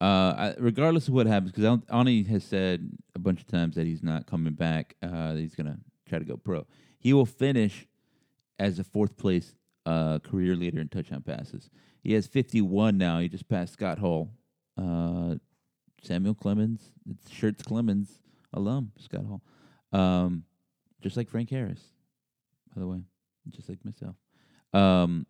[0.00, 4.02] Uh, regardless of what happens, because Aune has said a bunch of times that he's
[4.02, 4.96] not coming back.
[5.02, 6.66] Uh, he's gonna try to go pro.
[6.98, 7.86] He will finish
[8.58, 9.54] as a fourth place
[9.86, 11.68] uh, career leader in touchdown passes.
[12.02, 13.18] He has 51 now.
[13.18, 14.30] He just passed Scott Hall,
[14.78, 15.34] uh,
[16.02, 18.20] Samuel Clemens, it's Schertz Clemens
[18.54, 19.42] alum, Scott Hall,
[19.92, 20.44] um,
[21.02, 21.82] just like Frank Harris,
[22.74, 23.02] by the way,
[23.50, 24.16] just like myself.
[24.72, 25.26] Um,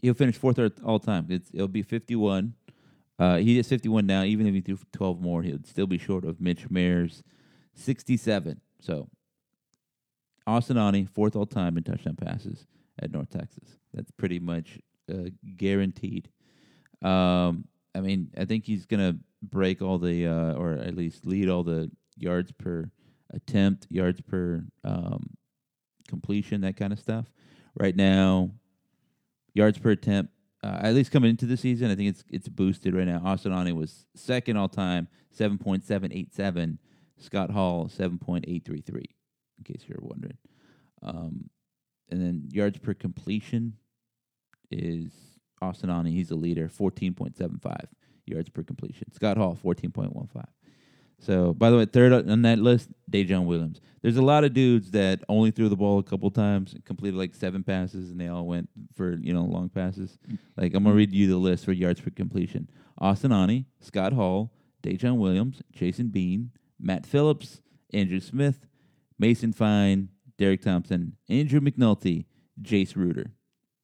[0.00, 1.26] he'll finish fourth all time.
[1.28, 2.54] It's, it'll be 51.
[3.18, 4.22] Uh, he is 51 now.
[4.22, 7.22] Even if he threw 12 more, he would still be short of Mitch Mayer's
[7.74, 8.60] 67.
[8.80, 9.08] So,
[10.46, 12.66] Austin Aune, fourth all time in touchdown passes
[13.00, 13.78] at North Texas.
[13.94, 14.78] That's pretty much
[15.12, 16.30] uh, guaranteed.
[17.02, 21.48] Um, I mean, I think he's gonna break all the, uh, or at least lead
[21.48, 22.90] all the yards per
[23.32, 25.30] attempt, yards per um,
[26.08, 27.26] completion, that kind of stuff.
[27.74, 28.50] Right now,
[29.54, 30.31] yards per attempt
[30.62, 33.22] uh, at least coming into the season, I think it's it's boosted right now.
[33.24, 36.78] Austin Aune was second all time, seven point seven eight seven.
[37.18, 39.14] Scott Hall seven point eight three three.
[39.58, 40.38] In case you're wondering,
[41.02, 41.50] um,
[42.10, 43.74] and then yards per completion
[44.70, 45.12] is
[45.62, 47.86] Austin Aune, he's the leader, 14.75
[48.26, 49.12] yards per completion.
[49.12, 50.44] Scott Hall, 14.15.
[51.22, 53.80] So, by the way, third on that list, Dejon Williams.
[54.02, 57.36] There's a lot of dudes that only threw the ball a couple times, completed like
[57.36, 60.18] seven passes, and they all went for you know long passes.
[60.56, 64.52] Like I'm gonna read you the list for yards per completion: Austin Aune, Scott Hall,
[64.82, 68.66] Dejon Williams, Jason Bean, Matt Phillips, Andrew Smith,
[69.20, 72.26] Mason Fine, Derek Thompson, Andrew McNulty,
[72.60, 73.30] Jace Reuter.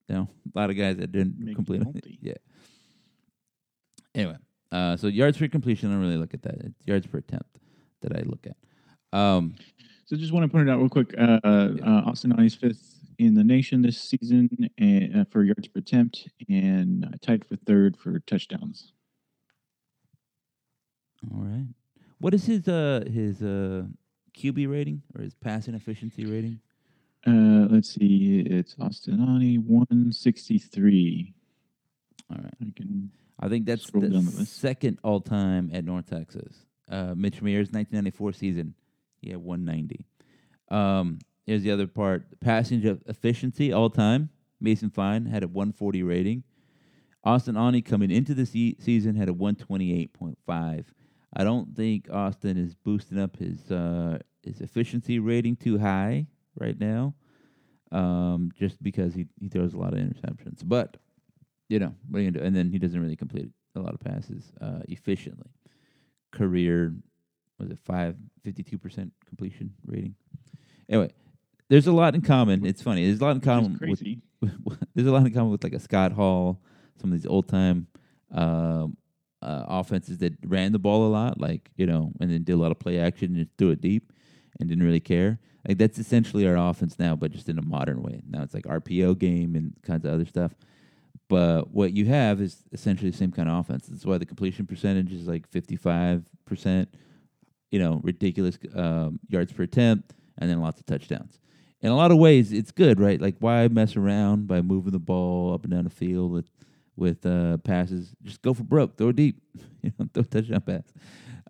[0.08, 1.82] You know, a lot of guys that didn't complete.
[1.82, 2.18] McNulty.
[2.20, 2.34] Yeah.
[4.14, 4.36] Anyway,
[4.72, 6.56] uh, so yards per completion, I don't really look at that.
[6.60, 7.58] It's yards per attempt
[8.02, 8.56] that I look at.
[9.18, 9.54] Um,
[10.06, 11.14] So just want to point it out real quick.
[11.18, 11.98] Uh, Yeah.
[11.98, 16.28] uh, Austin Aune's fifth in the nation this season and, uh, for yards per attempt,
[16.48, 18.92] and uh, tied for third for touchdowns.
[21.34, 21.66] all right.
[22.20, 23.84] What is his uh his uh
[24.36, 26.60] QB rating or his passing efficiency rating?
[27.26, 28.40] Uh, let's see.
[28.46, 31.34] It's Austin Aune, one sixty three.
[32.30, 32.54] All right.
[32.62, 33.10] I can.
[33.40, 36.66] I think that's Scroll the, second all time at North Texas.
[36.90, 38.74] Uh, Mitch Mears, 1994 season,
[39.20, 40.04] he had 190.
[40.70, 44.30] Um, here's the other part: passing efficiency all time.
[44.60, 46.42] Mason Fine had a 140 rating.
[47.24, 50.84] Austin Aune coming into the se- season had a 128.5.
[51.34, 56.26] I don't think Austin is boosting up his uh, his efficiency rating too high
[56.58, 57.14] right now,
[57.92, 60.60] um, just because he, he throws a lot of interceptions.
[60.64, 60.96] But
[61.68, 62.46] you know, what are you gonna do?
[62.46, 65.50] And then he doesn't really complete a lot of passes uh, efficiently.
[66.32, 66.94] Career
[67.58, 70.14] was it five fifty two percent completion rating.
[70.88, 71.10] Anyway,
[71.68, 72.64] there's a lot in common.
[72.64, 73.06] It's funny.
[73.06, 74.22] There's a lot in common with crazy.
[74.94, 76.60] there's a lot in common with like a Scott Hall,
[77.00, 77.86] some of these old time
[78.32, 78.96] um,
[79.42, 82.56] uh, offenses that ran the ball a lot, like you know, and then did a
[82.56, 84.12] lot of play action and threw it deep
[84.58, 85.38] and didn't really care.
[85.66, 88.22] Like that's essentially our offense now, but just in a modern way.
[88.28, 90.52] Now it's like RPO game and kinds of other stuff.
[91.28, 93.86] But what you have is essentially the same kind of offense.
[93.86, 96.86] That's why the completion percentage is like 55%,
[97.70, 101.38] you know, ridiculous um, yards per attempt, and then lots of touchdowns.
[101.80, 103.20] In a lot of ways, it's good, right?
[103.20, 106.50] Like, why mess around by moving the ball up and down the field with
[106.96, 108.16] with uh, passes?
[108.22, 109.40] Just go for broke, throw deep,
[109.82, 110.92] you know, throw touchdown pass.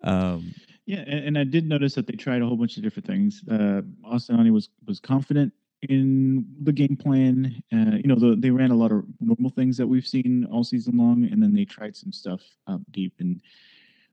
[0.03, 0.53] Um,
[0.85, 3.43] Yeah, and, and I did notice that they tried a whole bunch of different things.
[3.49, 7.61] Uh, Austin Aune was was confident in the game plan.
[7.71, 10.63] Uh, you know, the, they ran a lot of normal things that we've seen all
[10.63, 13.41] season long, and then they tried some stuff up deep, and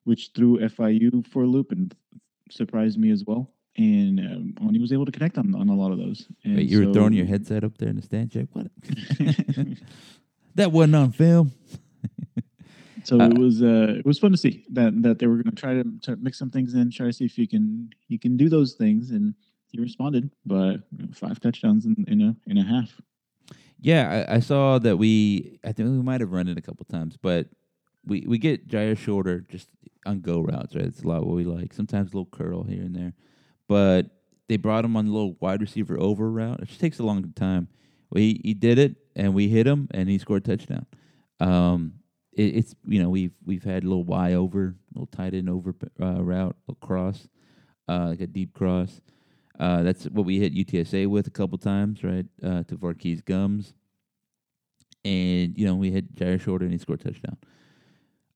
[0.05, 1.95] which threw FIU for a loop and
[2.51, 3.51] surprised me as well.
[3.77, 6.27] And um, Aune was able to connect on, on a lot of those.
[6.45, 8.47] And wait, you were throwing your headset up there in the stand check.
[8.53, 8.69] What?
[10.55, 11.53] that wasn't on film.
[13.05, 15.55] So Uh, it was uh, it was fun to see that that they were going
[15.55, 18.19] to try to to mix some things in, try to see if you can you
[18.19, 19.33] can do those things, and
[19.71, 20.31] he responded.
[20.45, 20.83] But
[21.15, 23.01] five touchdowns in, in a in a half.
[23.81, 25.59] Yeah, I, I saw that we.
[25.65, 27.49] I think we might have run it a couple times, but
[28.05, 29.69] we we get Jair Shorter just
[30.07, 30.75] on go routes.
[30.75, 31.73] Right, it's a lot what we like.
[31.73, 33.13] Sometimes a little curl here and there,
[33.69, 34.07] but
[34.49, 36.61] they brought him on a little wide receiver over route.
[36.61, 37.69] It just takes a long time.
[38.11, 40.87] Well, he did it, and we hit him, and he scored a touchdown.
[41.41, 41.95] Um,
[42.33, 45.51] it, it's you know we've we've had a little Y over, a little tight end
[45.51, 47.29] over uh, route, little cross,
[47.89, 49.01] uh, like a deep cross.
[49.59, 52.27] Uh, that's what we hit UTSA with a couple times, right?
[52.43, 53.73] Uh, to Var'Keyes Gumms,
[55.05, 57.37] and you know we hit Jair Shorter and he scored touchdown.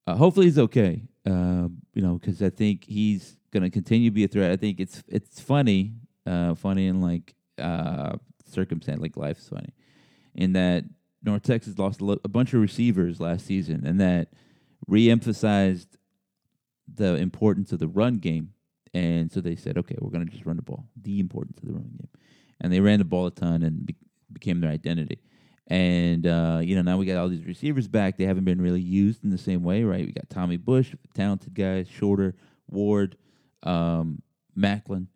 [0.07, 1.03] Uh, hopefully he's okay.
[1.27, 4.51] Uh, you know, because I think he's going to continue to be a threat.
[4.51, 5.93] I think it's it's funny,
[6.27, 9.75] uh, funny in like uh, circumstance, like life's funny,
[10.35, 10.85] in that
[11.23, 14.29] North Texas lost a, lo- a bunch of receivers last season, and that
[14.87, 15.99] re-emphasized
[16.93, 18.53] the importance of the run game.
[18.93, 20.85] And so they said, okay, we're going to just run the ball.
[21.01, 22.09] The importance of the running game,
[22.61, 23.97] and they ran the ball a ton and be-
[24.33, 25.21] became their identity.
[25.69, 28.19] And uh, you know now we got all these receivers back.
[28.19, 30.05] They haven't been really used in the same way, right?
[30.05, 32.35] We got Tommy Bush, talented guys, Shorter,
[32.69, 33.17] Ward,
[33.63, 34.21] um,
[34.57, 35.07] Macklin.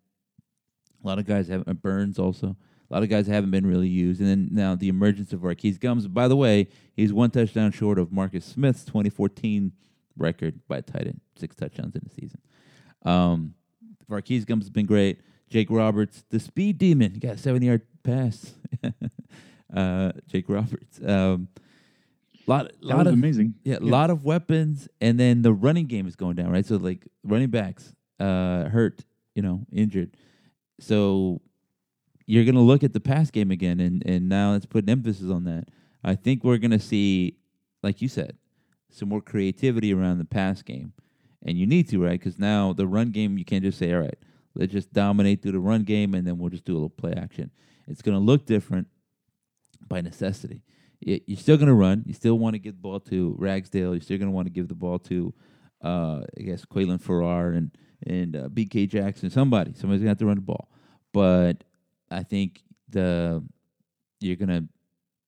[1.03, 2.55] A lot of guys haven't Burns also.
[2.89, 4.21] A lot of guys haven't been really used.
[4.21, 6.07] And then now the emergence of Marquise Gums.
[6.07, 9.73] By the way, he's one touchdown short of Marcus Smith's 2014
[10.17, 12.39] record by a tight end, six touchdowns in the season.
[13.03, 13.55] Um,
[14.07, 15.19] Marquise Gums has been great.
[15.49, 18.53] Jake Roberts, the speed demon, he got a seven yard pass.
[19.75, 20.99] uh, Jake Roberts.
[21.05, 21.47] Um,
[22.47, 23.55] lot, That lot of amazing.
[23.63, 26.65] yeah, a lot of weapons, and then the running game is going down, right?
[26.65, 29.03] So like running backs uh, hurt,
[29.35, 30.15] you know, injured.
[30.79, 31.41] So
[32.25, 35.29] you're gonna look at the pass game again, and and now let's put an emphasis
[35.29, 35.65] on that.
[36.03, 37.37] I think we're gonna see,
[37.83, 38.37] like you said,
[38.89, 40.93] some more creativity around the pass game,
[41.43, 42.19] and you need to, right?
[42.19, 44.17] Because now the run game, you can't just say, all right,
[44.55, 47.13] let's just dominate through the run game, and then we'll just do a little play
[47.13, 47.51] action.
[47.87, 48.87] It's gonna look different
[49.87, 50.63] by necessity
[51.05, 52.03] y- you're still going to run.
[52.05, 53.93] You still want to give the ball to Ragsdale.
[53.93, 55.33] You're still going to want to give the ball to,
[55.83, 57.71] uh, I guess, Quaylen Farrar and
[58.05, 59.29] and uh, BK Jackson.
[59.29, 60.69] Somebody, somebody's going to have to run the ball.
[61.13, 61.63] But
[62.11, 63.43] I think the
[64.19, 64.67] you're going to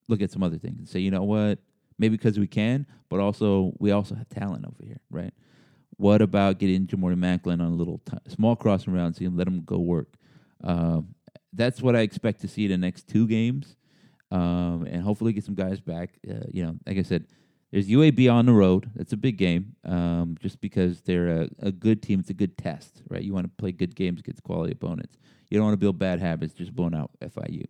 [0.08, 1.60] look at some other things and say, you know what,
[2.00, 5.34] maybe because we can, but also we also have talent over here, right?
[5.98, 9.64] What about getting Jamori Macklin on a little t- small crossing route and let him
[9.64, 10.14] go work?
[10.64, 11.16] Um,
[11.54, 13.76] that's what I expect to see in the next two games,
[14.32, 16.12] um, and hopefully get some guys back.
[16.30, 17.26] Uh, you know, like I said,
[17.72, 18.90] there's UAB on the road.
[18.96, 22.20] That's a big game, um, just because they're a, a good team.
[22.20, 23.22] It's a good test, right?
[23.22, 25.18] You want to play good games against quality opponents.
[25.50, 27.66] You don't want to build bad habits, just blowing out FIU.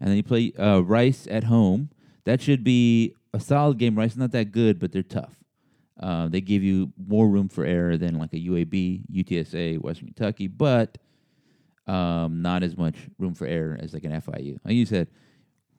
[0.00, 1.90] And then you play uh, Rice at home.
[2.24, 3.96] That should be a solid game.
[3.96, 5.36] Rice is not that good, but they're tough.
[6.00, 10.46] Uh, they give you more room for error than like a UAB, UTSA, Western Kentucky,
[10.46, 10.98] but
[11.86, 14.58] um, not as much room for error as like an FIU.
[14.64, 15.08] Like you said,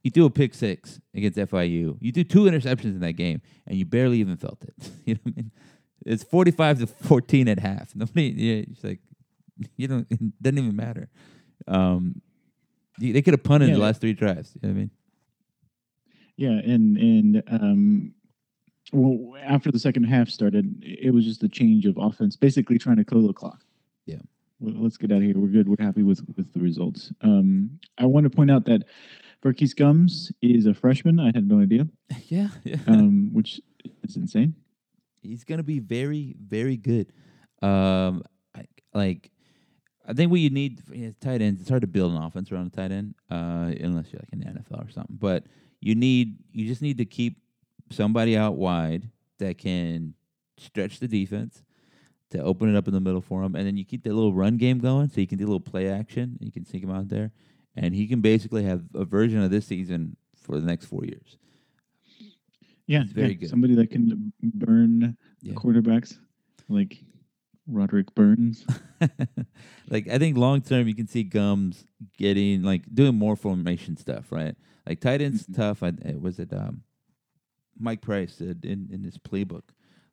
[0.04, 1.98] you do a pick six against FIU.
[2.02, 4.92] You do two interceptions in that game, and you barely even felt it.
[5.06, 5.52] you know what I mean?
[6.06, 7.96] It's forty-five to fourteen at half.
[7.96, 9.00] Nobody, yeah, it's like
[9.76, 10.08] you don't.
[10.10, 11.10] It doesn't even matter.
[11.68, 12.22] Um,
[12.98, 13.76] they could have punted Yeah.
[13.76, 14.54] the last three drives.
[14.56, 14.92] You know what I mean?
[16.38, 18.14] Yeah, and and um,
[18.92, 22.98] well, after the second half started, it was just a change of offense, basically trying
[22.98, 23.64] to kill the clock.
[24.06, 24.18] Yeah.
[24.60, 25.38] Well, let's get out of here.
[25.38, 25.70] We're good.
[25.70, 27.12] We're happy with with the results.
[27.22, 28.84] Um, I want to point out that
[29.44, 31.20] Var'Keyes Gumms is a freshman.
[31.20, 31.88] I had no idea,
[32.28, 32.78] yeah, yeah.
[32.88, 33.62] um, which
[34.04, 34.56] is insane.
[35.22, 37.14] he's gonna be very, very good.
[37.62, 38.24] Um,
[38.56, 39.32] I, like,
[40.06, 40.82] I think what you need
[41.22, 41.62] tight ends.
[41.62, 44.40] It's hard to build an offense around a tight end, uh, unless you're like in
[44.40, 45.18] the NFL or something.
[45.18, 45.46] But
[45.80, 47.38] you need, you just need to keep
[47.92, 50.14] somebody out wide that can
[50.58, 51.64] stretch the defense
[52.32, 54.34] to open it up in the middle for him, and then you keep that little
[54.34, 56.38] run game going, so you can do a little play action.
[56.40, 57.32] You can sneak him out there,
[57.76, 61.38] and he can basically have a version of this season for the next four years.
[62.88, 63.50] Yeah, He's very yeah, good.
[63.50, 65.54] Somebody that can burn Yeah.
[65.54, 66.18] quarterbacks
[66.68, 67.04] like
[67.68, 68.66] Roderick Burns.
[69.90, 71.84] like I think long term you can see Gumms
[72.18, 74.56] getting like doing more formation stuff, right?
[74.88, 75.56] Like tight ends Mhm.
[75.56, 75.84] tough.
[75.84, 76.82] I was it um
[77.80, 79.64] Mike Price said in in his playbook,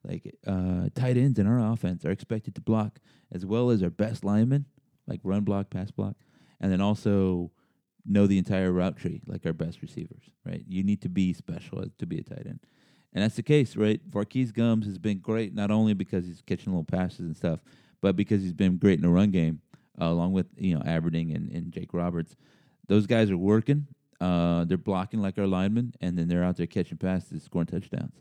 [0.04, 3.00] like uh tight ends in our offense are expected to block
[3.32, 4.66] as well as our best linemen,
[5.06, 6.16] like run block, pass block,
[6.60, 7.50] and then also
[8.04, 10.64] know the entire route tree, like our best receivers, right?
[10.68, 12.60] You need to be special to be a tight end.
[13.12, 14.00] And that's the case, right?
[14.10, 17.60] Var'Keyes Gumms has been great not only because he's catching little passes and stuff,
[18.00, 19.60] but because he's been great in the run game,
[20.00, 22.36] uh, along with you know Aberdeen and, and Jake Roberts.
[22.88, 23.86] Those guys are working.
[24.20, 28.14] Uh, they're blocking like our linemen, and then they're out there catching passes, scoring touchdowns.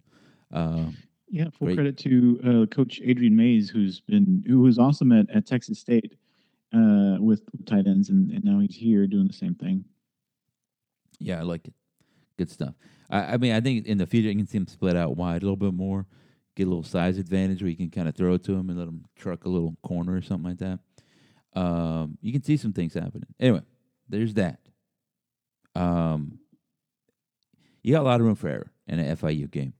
[0.51, 0.97] Um,
[1.29, 1.75] Yeah, full Great.
[1.77, 6.13] credit to uh, Coach Adrian Mays, who's been who was awesome at, at Texas State
[6.73, 9.85] uh, with tight ends, and, and now he's here doing the same thing.
[11.19, 11.73] yeah, I like it.
[12.37, 12.75] Good stuff.
[13.09, 15.41] I, I mean, I think in the future you can see him split out wide
[15.41, 16.05] a little bit more,
[16.55, 18.77] get a little size advantage where you can kind of throw it to him and
[18.77, 20.79] let him truck a little corner or something like that.
[21.59, 23.33] Um, you can see some things happening.
[23.39, 23.61] Anyway,
[24.09, 24.59] there's that.
[25.75, 26.39] Um,
[27.83, 29.73] you got a lot of room for error in an FIU game.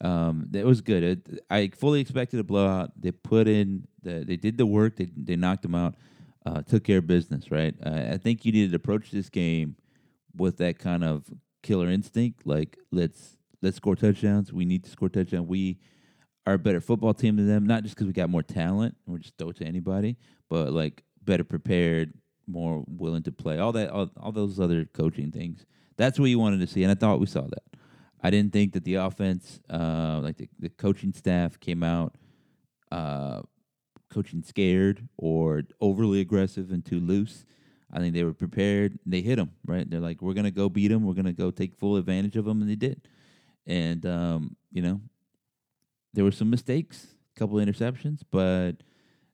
[0.00, 1.02] Um, that was good.
[1.02, 2.90] It, I fully expected a blowout.
[3.00, 4.96] They put in the, they did the work.
[4.96, 5.94] They they knocked them out.
[6.44, 7.50] Uh, took care of business.
[7.50, 7.74] Right.
[7.84, 9.76] Uh, I think you needed to approach this game
[10.34, 11.24] with that kind of
[11.62, 12.46] killer instinct.
[12.46, 14.52] Like let's let's score touchdowns.
[14.52, 15.46] We need to score touchdowns.
[15.46, 15.78] We
[16.46, 17.66] are a better football team than them.
[17.66, 18.96] Not just because we got more talent.
[19.06, 20.16] We're just throw it to anybody,
[20.50, 22.14] but like better prepared,
[22.46, 23.58] more willing to play.
[23.58, 25.64] All that, all, all those other coaching things.
[25.96, 27.64] That's what you wanted to see, and I thought we saw that.
[28.22, 32.14] I didn't think that the offense, uh, like the, the coaching staff, came out
[32.90, 33.42] uh,
[34.10, 37.44] coaching scared or overly aggressive and too loose.
[37.92, 38.98] I think they were prepared.
[39.04, 39.88] They hit them right.
[39.88, 41.04] They're like, we're gonna go beat them.
[41.04, 43.02] We're gonna go take full advantage of them, and they did.
[43.66, 45.00] And um, you know,
[46.14, 48.72] there were some mistakes, a couple interceptions, but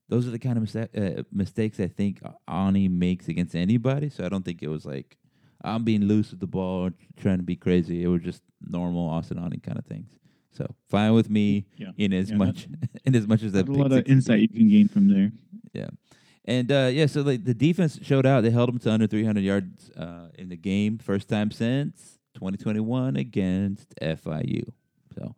[0.09, 4.09] those are the kind of mista- uh, mistakes I think Aune makes against anybody.
[4.09, 5.17] So I don't think it was like
[5.63, 8.03] I'm being loose with the ball, trying to be crazy.
[8.03, 10.11] It was just normal Austin Aune kind of things.
[10.53, 11.91] So fine with me Yeah.
[11.97, 12.69] in as Yeah, much
[13.05, 15.31] in as much as that a lot of insight you can gain from there.
[15.73, 15.89] yeah.
[16.45, 18.41] And uh, yeah, so like the defense showed out.
[18.43, 23.17] They held them to under 300 yards uh, in the game, first time since 2021
[23.17, 24.65] against FIU.
[25.15, 25.35] So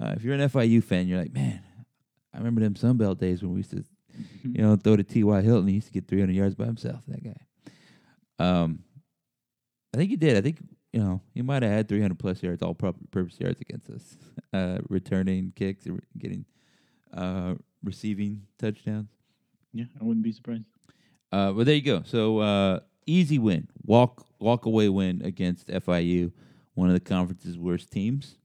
[0.00, 1.60] uh, if you're an FIU fan, you're like, man,
[2.34, 3.84] I remember them Sunbelt days when we used to,
[4.42, 5.40] you know, throw to T.Y.
[5.42, 5.68] Hilton.
[5.68, 7.02] He used to get 300 yards by himself.
[7.08, 7.36] That guy.
[8.38, 8.80] Um,
[9.94, 10.36] I think he did.
[10.36, 10.58] I think
[10.92, 14.16] you know he might have had 300 plus yards, all purpose yards against us,
[14.52, 16.44] uh, returning kicks, getting
[17.12, 19.10] uh, receiving touchdowns.
[19.72, 20.64] Yeah, I wouldn't be surprised.
[21.32, 22.02] Uh, well, there you go.
[22.04, 26.32] So uh, easy win, walk walk away win against FIU.
[26.74, 28.36] one of the conference's worst teams.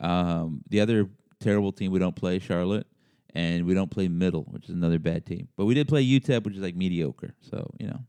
[0.00, 1.08] Um, the other
[1.40, 2.86] terrible team we don't play, Charlotte,
[3.34, 5.48] and we don't play Middle, which is another bad team.
[5.56, 7.34] But we did play UTEP, which is like mediocre.
[7.40, 8.00] So you know,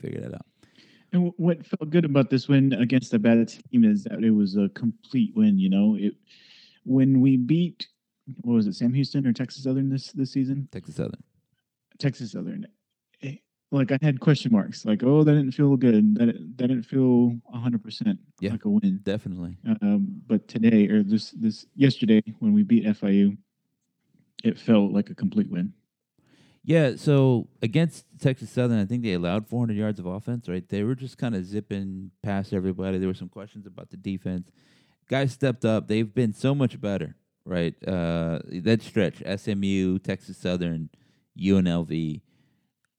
[0.00, 0.46] figure that out.
[1.12, 4.30] And wh- what felt good about this win against a bad team is that it
[4.30, 5.58] was a complete win.
[5.58, 6.14] You know, it
[6.84, 7.86] when we beat
[8.42, 10.68] what was it, Sam Houston or Texas Southern this this season?
[10.70, 11.22] Texas Southern.
[11.98, 12.66] Texas Southern.
[13.22, 13.36] eh,
[13.72, 14.84] Like I had question marks.
[14.84, 16.14] Like, oh, that didn't feel good.
[16.16, 16.26] That
[16.56, 19.00] that didn't feel hundred percent like a win.
[19.02, 19.56] Definitely.
[19.82, 23.36] Um, but today or this this yesterday when we beat FIU,
[24.44, 25.72] it felt like a complete win.
[26.64, 30.68] Yeah, so against Texas Southern, I think they allowed 400 yards of offense, right?
[30.68, 32.98] They were just kind of zipping past everybody.
[32.98, 34.50] There were some questions about the defense.
[35.08, 35.88] Guys stepped up.
[35.88, 37.16] They've been so much better,
[37.46, 37.74] right?
[37.86, 40.90] Uh, that stretch, SMU, Texas Southern,
[41.40, 42.20] UNLV,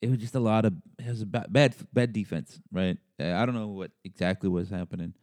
[0.02, 2.98] it was just a lot of it was a ba- bad bad defense, right?
[3.20, 5.14] I don't know what exactly was happening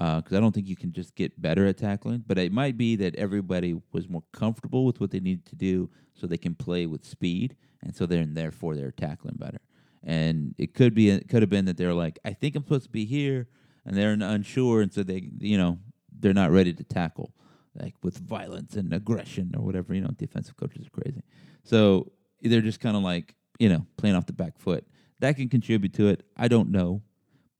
[0.00, 2.78] Uh, because I don't think you can just get better at tackling, but it might
[2.78, 6.54] be that everybody was more comfortable with what they needed to do, so they can
[6.54, 9.60] play with speed, and so they're therefore they're tackling better.
[10.02, 12.84] And it could be it could have been that they're like, I think I'm supposed
[12.84, 13.48] to be here,
[13.84, 15.78] and they're unsure, and so they you know
[16.18, 17.34] they're not ready to tackle
[17.74, 19.94] like with violence and aggression or whatever.
[19.94, 21.22] You know, defensive coaches are crazy,
[21.62, 24.86] so they're just kind of like you know playing off the back foot.
[25.18, 26.22] That can contribute to it.
[26.38, 27.02] I don't know,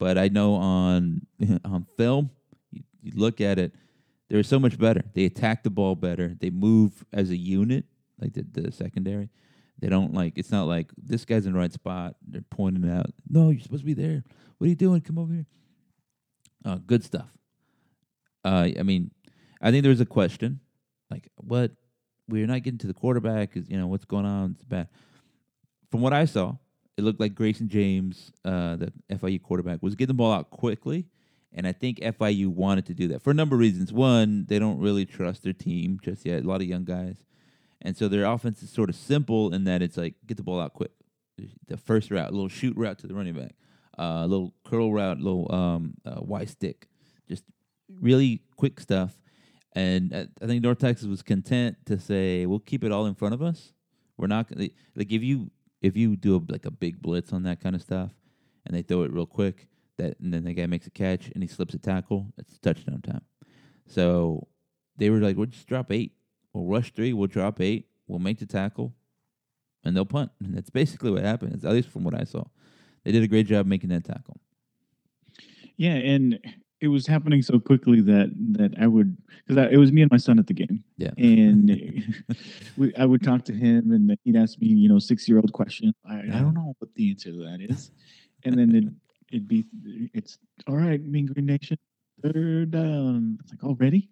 [0.00, 1.26] but I know on
[1.64, 2.30] on film,
[2.72, 3.72] you, you look at it,
[4.28, 5.02] they're so much better.
[5.14, 6.34] They attack the ball better.
[6.40, 7.84] They move as a unit,
[8.18, 9.28] like the, the secondary.
[9.78, 10.32] They don't like.
[10.36, 12.16] It's not like this guy's in the right spot.
[12.26, 13.12] They're pointing out.
[13.28, 14.24] No, you're supposed to be there.
[14.58, 15.00] What are you doing?
[15.02, 15.46] Come over here.
[16.64, 17.30] Uh, good stuff.
[18.44, 19.10] Uh, I mean,
[19.60, 20.60] I think there was a question,
[21.10, 21.72] like, what?
[22.28, 23.56] We're not getting to the quarterback.
[23.56, 24.52] Is you know what's going on?
[24.52, 24.88] It's bad.
[25.90, 26.54] From what I saw,
[26.96, 31.06] it looked like Grayson James, uh, the FIU quarterback, was getting the ball out quickly,
[31.52, 33.92] and I think FIU wanted to do that for a number of reasons.
[33.92, 36.44] One, they don't really trust their team just yet.
[36.44, 37.24] A lot of young guys,
[37.82, 40.60] and so their offense is sort of simple in that it's like get the ball
[40.60, 40.92] out quick.
[41.68, 43.54] The first route, a little shoot route to the running back,
[43.98, 46.86] uh, a little curl route, a little um, uh, Y stick,
[47.28, 47.44] just
[48.00, 49.18] really quick stuff.
[49.72, 53.14] And uh, I think North Texas was content to say we'll keep it all in
[53.14, 53.72] front of us.
[54.16, 55.50] We're not gonna like if you
[55.80, 58.10] if you do a, like a big blitz on that kind of stuff,
[58.66, 61.42] and they throw it real quick, that and then the guy makes a catch and
[61.42, 63.22] he slips a tackle, it's touchdown time.
[63.86, 64.46] So
[64.96, 66.12] they were like, we'll just drop eight.
[66.52, 67.12] We'll rush three.
[67.12, 67.88] We'll drop eight.
[68.06, 68.94] We'll make the tackle,
[69.84, 70.30] and they'll punt.
[70.40, 71.64] And that's basically what happened.
[71.64, 72.44] At least from what I saw,
[73.04, 74.40] they did a great job making that tackle.
[75.76, 76.38] Yeah, and
[76.80, 79.16] it was happening so quickly that that I would
[79.46, 81.10] because it was me and my son at the game, Yeah.
[81.18, 81.70] and
[82.76, 85.52] we, I would talk to him, and he'd ask me, you know, six year old
[85.52, 85.94] questions.
[86.08, 87.90] I, I don't know what the answer to that is,
[88.44, 88.84] and then it
[89.32, 89.64] it'd be
[90.14, 91.78] it's all right, Mean Green Nation,
[92.22, 93.38] third down.
[93.42, 94.08] It's like already.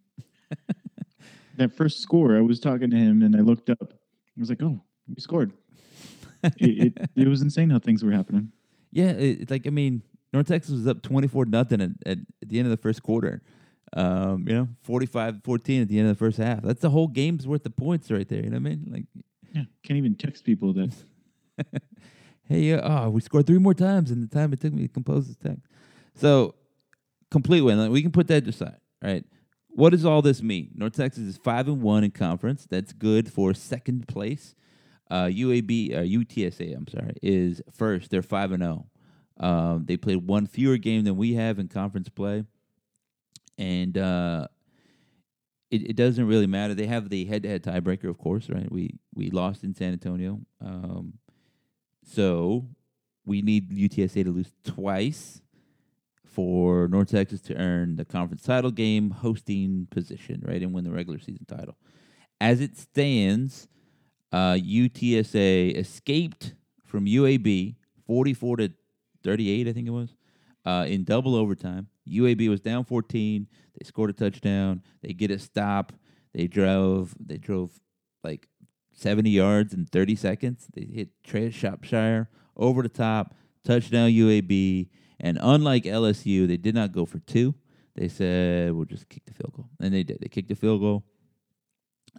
[1.57, 3.93] that first score, I was talking to him, and I looked up.
[3.93, 5.53] I was like, oh, we scored.
[6.45, 8.53] it, it it was insane how things were happening.
[8.93, 10.03] Yeah, it, it's like I mean,
[10.33, 13.03] North Texas was up twenty four nothing at, at at the end of the first
[13.03, 13.43] quarter.
[13.95, 16.61] Um, you know, 45-14 at the end of the first half.
[16.61, 18.45] That's the whole game's worth of points right there.
[18.45, 18.89] You know what I mean?
[18.93, 19.05] Like,
[19.55, 20.93] Yeah, can't even text people that
[22.49, 24.89] hey, uh, oh, we scored three more times in the time it took me to
[24.89, 25.63] compose this text.
[26.15, 26.55] So,
[27.31, 27.79] complete win.
[27.79, 29.25] Like, we can put that aside, right?
[29.69, 30.71] What does all this mean?
[30.75, 32.67] North Texas is five and one in conference.
[32.69, 34.55] That's good for second place.
[35.11, 38.11] Uh, UAB, uh, UTSA, I'm sorry, is first.
[38.11, 38.87] They're five and zero.
[39.41, 42.45] Um, they played one fewer game than we have in conference play,
[43.57, 44.49] and uh,
[45.71, 46.75] it, it doesn't really matter.
[46.75, 48.71] They have the head-to-head tiebreaker, of course, right?
[48.71, 51.15] We we lost in San Antonio, um,
[52.05, 52.67] so
[53.27, 55.43] we need UTSA to lose twice
[56.25, 60.91] for North Texas to earn the conference title game hosting position, right, and win the
[60.91, 61.77] regular season title.
[62.41, 63.69] As it stands,
[64.33, 67.77] uh, UTSA escaped from UAB,
[68.07, 68.73] forty-four to
[69.29, 70.15] thirty-eight, I think it was,
[70.65, 71.89] uh, in double overtime.
[72.09, 73.47] UAB was down fourteen.
[73.77, 74.83] They scored a touchdown.
[75.03, 75.93] They get a stop.
[76.33, 77.15] They drove.
[77.21, 77.71] They drove
[78.25, 78.49] like
[78.93, 80.67] seventy yards in thirty seconds.
[80.75, 84.89] They hit Trea Shropshire over the top, touchdown UAB.
[85.21, 87.55] And unlike LSU, they did not go for two.
[87.97, 90.19] They said we'll just kick the field goal, and they did.
[90.21, 91.05] They kicked the field goal.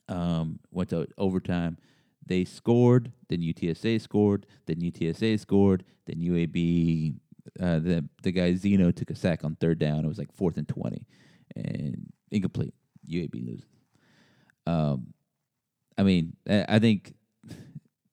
[0.07, 1.78] Um, went to overtime.
[2.26, 3.12] They scored.
[3.28, 4.46] Then UTSA scored.
[4.66, 5.84] Then UTSA scored.
[6.06, 7.16] Then UAB.
[7.60, 10.06] Uh, the the guy Zeno took a sack on third down.
[10.06, 11.08] It was like fourth and twenty,
[11.56, 12.74] and incomplete.
[13.10, 13.66] UAB loses.
[14.68, 15.14] Um,
[15.98, 17.16] I mean, I, think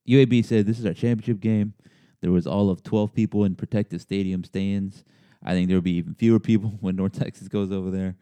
[0.08, 1.74] UAB said this is our championship game.
[2.22, 5.04] There was all of twelve people in protective stadium stands.
[5.44, 8.16] I think there will be even fewer people when North Texas goes over there.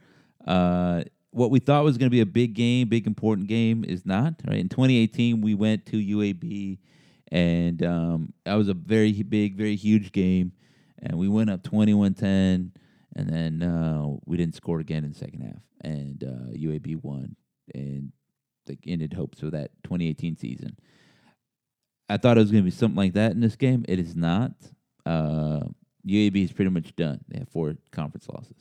[0.46, 1.04] Uh,
[1.34, 4.34] what we thought was going to be a big game, big important game, is not.
[4.46, 6.78] Right in 2018, we went to UAB,
[7.32, 10.52] and um, that was a very big, very huge game,
[11.02, 12.70] and we went up 21-10, and
[13.16, 17.34] then uh, we didn't score again in the second half, and uh, UAB won,
[17.74, 18.12] and
[18.68, 20.76] like ended hopes for that 2018 season.
[22.08, 23.84] I thought it was going to be something like that in this game.
[23.88, 24.52] It is not.
[25.04, 25.60] Uh,
[26.06, 27.24] UAB is pretty much done.
[27.26, 28.56] They have four conference losses.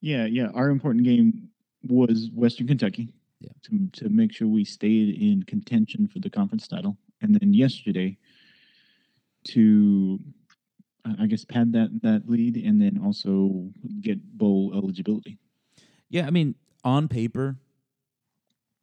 [0.00, 0.48] Yeah, yeah.
[0.54, 1.48] Our important game
[1.82, 3.12] was Western Kentucky.
[3.40, 3.50] Yeah.
[3.64, 8.18] To to make sure we stayed in contention for the conference title, and then yesterday
[9.44, 10.18] to
[11.18, 13.70] I guess pad that that lead, and then also
[14.00, 15.38] get bowl eligibility.
[16.10, 17.56] Yeah, I mean, on paper,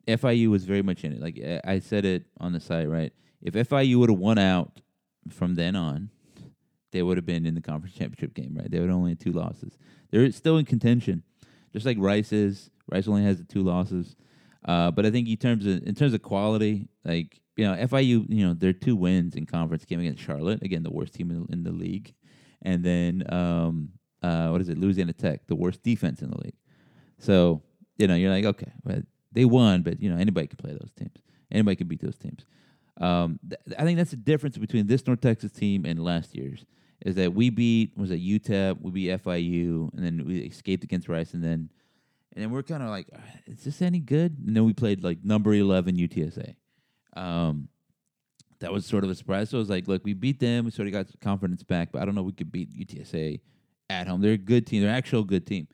[0.08, 1.20] FIU was very much in it.
[1.20, 3.12] Like I said it on the site, right?
[3.42, 4.80] If FIU would have won out
[5.30, 6.10] from then on,
[6.96, 8.72] they would have been in the conference championship game, right?
[8.72, 9.78] They would only have two losses.
[10.12, 11.24] They're still in contention,
[11.74, 12.70] just like Rice is.
[12.90, 14.16] Rice only has the two losses,
[14.64, 18.26] uh, but I think in terms of in terms of quality, like you know, FIU,
[18.30, 21.46] you know, their two wins in conference came against Charlotte, again the worst team in,
[21.52, 22.14] in the league,
[22.62, 23.90] and then um,
[24.24, 26.56] uh, what is it, Louisiana Tech, the worst defense in the league.
[27.18, 27.62] So
[27.98, 29.02] you know, you're like, okay, well,
[29.34, 31.18] they won, but you know, anybody can play those teams.
[31.52, 32.46] Anybody can beat those teams.
[33.02, 36.66] Um, th- I think that's the difference between this North Texas team and last year's.
[37.02, 41.10] Is that we beat was it UTEP, we beat FIU, and then we escaped against
[41.10, 41.70] Rice, and then
[42.34, 44.38] and then we're kind of like, "Ah, is this any good?
[44.46, 46.56] And then we played like number eleven UTSA.
[47.16, 47.70] Um,
[48.60, 49.50] that was sort of a surprise.
[49.50, 52.02] So I was like, look, we beat them, we sort of got confidence back, but
[52.02, 53.40] I don't know we could beat UTSA
[53.90, 54.22] at home.
[54.22, 54.82] They're a good team.
[54.82, 55.68] They're an actual good team.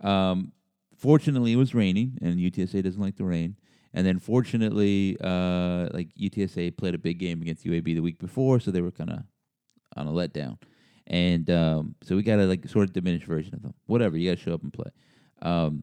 [0.00, 0.52] Um,
[0.96, 3.56] fortunately, it was raining, and UTSA doesn't like the rain.
[3.92, 8.60] And then, fortunately, uh, like UTSA played a big game against UAB the week before,
[8.60, 9.22] so they were kind of
[9.96, 10.58] on a letdown.
[11.06, 13.74] And um, so we got a like sort of diminished version of them.
[13.86, 14.90] Whatever, you got to show up and play.
[15.42, 15.82] Um,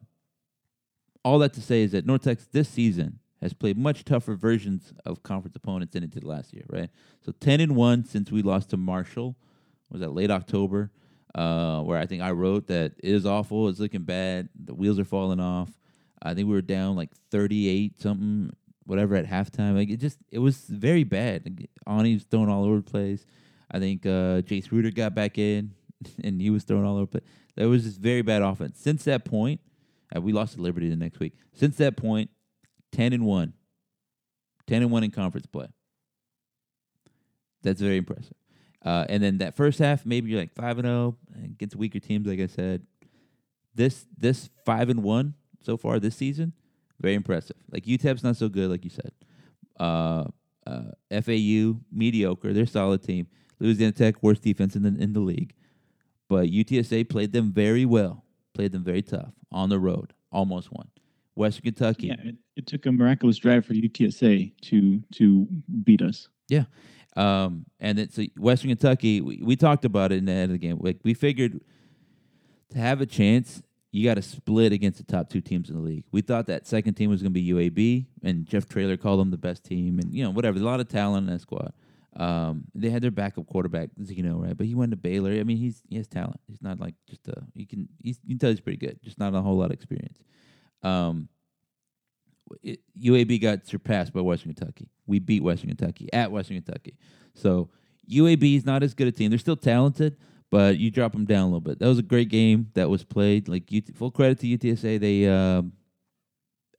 [1.24, 4.92] all that to say is that North Texas this season has played much tougher versions
[5.04, 6.90] of conference opponents than it did last year, right?
[7.24, 9.36] So ten and one since we lost to Marshall.
[9.90, 10.90] Was that late October?
[11.34, 13.68] Uh, where I think I wrote that it is awful.
[13.68, 14.48] It's looking bad.
[14.54, 15.68] The wheels are falling off.
[16.22, 18.50] I think we were down like thirty-eight something,
[18.86, 19.76] whatever at halftime.
[19.76, 21.44] Like it just it was very bad.
[21.44, 23.26] Like, Aune's throwing all over the place.
[23.70, 25.72] I think uh, Jace Ruder got back in,
[26.24, 27.06] and he was throwing all over.
[27.06, 28.78] But there was this very bad offense.
[28.80, 29.60] Since that point,
[30.14, 31.34] uh, we lost to Liberty the next week.
[31.52, 32.30] Since that point,
[32.92, 33.52] ten and one.
[34.66, 35.68] Ten and one in conference play.
[37.62, 38.34] That's very impressive.
[38.84, 42.26] Uh, and then that first half, maybe you're like five and zero against weaker teams.
[42.26, 42.86] Like I said,
[43.74, 46.52] this this five and one so far this season,
[47.00, 47.56] very impressive.
[47.70, 49.12] Like UTEP's not so good, like you said.
[49.78, 50.24] Uh,
[50.66, 52.52] uh, FAU mediocre.
[52.52, 53.26] They're a solid team.
[53.60, 55.54] Louisiana Tech worst defense in the in the league,
[56.28, 58.24] but UTSA played them very well.
[58.54, 60.12] Played them very tough on the road.
[60.32, 60.88] Almost won.
[61.34, 62.08] Western Kentucky.
[62.08, 65.46] Yeah, it, it took a miraculous drive for UTSA to to
[65.84, 66.28] beat us.
[66.48, 66.64] Yeah.
[67.16, 70.50] Um, and then so Western Kentucky, we, we talked about it in the end of
[70.50, 70.78] the game.
[70.80, 71.60] Like we figured
[72.70, 75.82] to have a chance, you got to split against the top two teams in the
[75.82, 76.04] league.
[76.12, 79.30] We thought that second team was going to be UAB, and Jeff Traylor called them
[79.30, 80.54] the best team, and you know whatever.
[80.54, 81.72] There's a lot of talent in that squad.
[82.18, 84.56] Um, they had their backup quarterback, Zeno, right?
[84.56, 85.30] But he went to Baylor.
[85.30, 86.40] I mean, he's he has talent.
[86.48, 89.34] He's not like just a you can you can tell he's pretty good, just not
[89.34, 90.18] a whole lot of experience.
[90.82, 91.28] Um,
[92.62, 94.88] it, UAB got surpassed by Western Kentucky.
[95.06, 96.96] We beat Western Kentucky at Western Kentucky.
[97.34, 97.70] So
[98.10, 99.30] UAB is not as good a team.
[99.30, 100.16] They're still talented,
[100.50, 101.78] but you drop them down a little bit.
[101.78, 103.48] That was a great game that was played.
[103.48, 104.98] Like UT, full credit to UTSA.
[104.98, 105.72] They, um,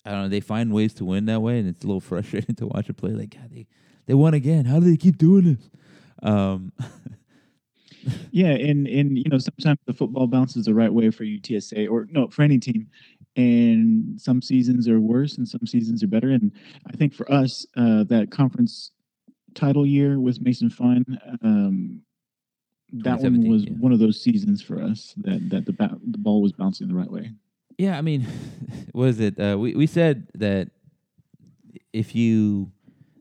[0.06, 2.56] I don't know, they find ways to win that way, and it's a little frustrating
[2.56, 3.12] to watch it play.
[3.12, 3.68] Like God, they
[4.10, 4.66] they won again.
[4.66, 5.70] How do they keep doing this?
[6.24, 6.74] Um,
[8.32, 12.07] Yeah, and and you know sometimes the football bounces the right way for UTSA or
[12.10, 12.88] no for any team,
[13.36, 16.30] and some seasons are worse and some seasons are better.
[16.30, 16.51] And
[16.88, 18.91] I think for us, uh, that conference
[19.53, 21.05] title year with Mason Fine,
[21.43, 22.01] um,
[22.93, 23.74] that one was yeah.
[23.74, 26.95] one of those seasons for us that that the ba- the ball was bouncing the
[26.95, 27.32] right way.
[27.78, 28.26] Yeah, I mean,
[28.93, 29.38] what is it?
[29.38, 30.70] Uh, we we said that
[31.91, 32.72] if you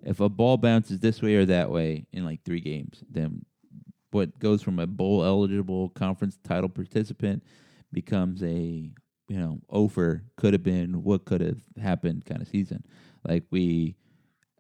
[0.03, 3.45] if a ball bounces this way or that way in like three games, then
[4.11, 7.43] what goes from a bowl eligible conference title participant
[7.93, 8.91] becomes a
[9.29, 12.83] you know over could have been what could have happened kind of season.
[13.27, 13.97] Like we,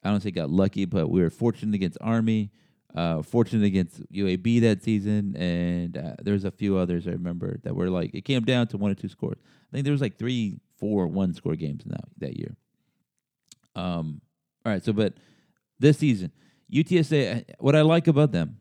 [0.04, 2.50] I don't say got lucky, but we were fortunate against Army.
[2.94, 7.76] Uh, fortunate against UAB that season, and uh, there's a few others I remember that
[7.76, 9.38] were like it came down to one or two scores.
[9.38, 12.56] I think there was like three, four, one score games in that that year.
[13.76, 14.22] Um,
[14.68, 15.14] all right, so but
[15.78, 16.30] this season,
[16.70, 18.60] UTSA, what I like about them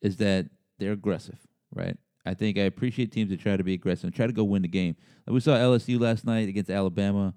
[0.00, 0.46] is that
[0.78, 1.38] they're aggressive,
[1.74, 1.96] right?
[2.24, 4.62] I think I appreciate teams that try to be aggressive and try to go win
[4.62, 4.94] the game.
[5.26, 7.34] Like we saw LSU last night against Alabama.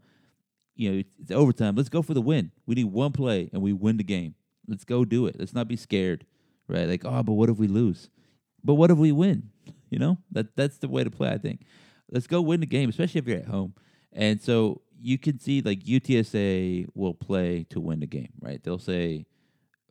[0.75, 1.75] You know, it's, overtime.
[1.75, 2.51] Let's go for the win.
[2.67, 4.35] We need one play and we win the game.
[4.67, 5.37] Let's go do it.
[5.39, 6.25] Let's not be scared,
[6.67, 6.87] right?
[6.87, 8.11] Like, oh, but what if we lose?
[8.63, 9.49] But what if we win?
[9.89, 11.29] You know, that that's the way to play.
[11.29, 11.65] I think.
[12.11, 13.73] Let's go win the game, especially if you're at home.
[14.13, 18.63] And so you can see like UTSA will play to win the game, right?
[18.63, 19.25] They'll say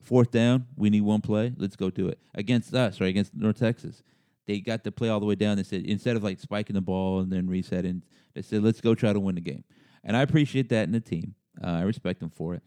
[0.01, 2.19] fourth down, we need one play, let's go do it.
[2.35, 3.09] Against us, right?
[3.09, 4.03] Against North Texas.
[4.47, 5.57] They got to play all the way down.
[5.57, 8.03] They said instead of like spiking the ball and then resetting,
[8.35, 9.65] they said let's go try to win the game.
[10.03, 11.35] And I appreciate that in the team.
[11.63, 12.63] Uh, I respect them for it.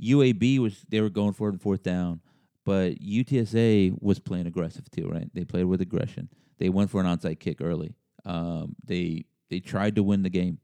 [0.00, 2.20] UAB was they were going for it in fourth down,
[2.64, 5.28] but UTSA was playing aggressive too, right?
[5.34, 6.28] They played with aggression.
[6.58, 7.94] They went for an onside kick early.
[8.24, 10.58] Um, they they tried to win the game.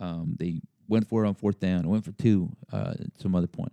[0.00, 1.88] Um, they went for it on fourth down.
[1.88, 3.72] Went for two uh, at some other point.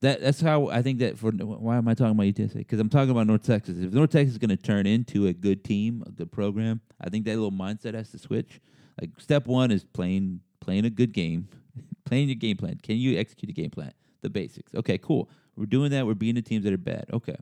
[0.00, 2.54] That that's how I think that for why am I talking about UTSA?
[2.54, 3.76] Because I'm talking about North Texas.
[3.78, 7.10] If North Texas is going to turn into a good team, a good program, I
[7.10, 8.60] think that little mindset has to switch.
[9.00, 11.48] Like step one is playing playing a good game,
[12.04, 12.78] playing your game plan.
[12.82, 13.92] Can you execute a game plan?
[14.22, 14.72] The basics.
[14.74, 15.28] Okay, cool.
[15.56, 16.06] We're doing that.
[16.06, 17.06] We're beating the teams that are bad.
[17.12, 17.36] Okay.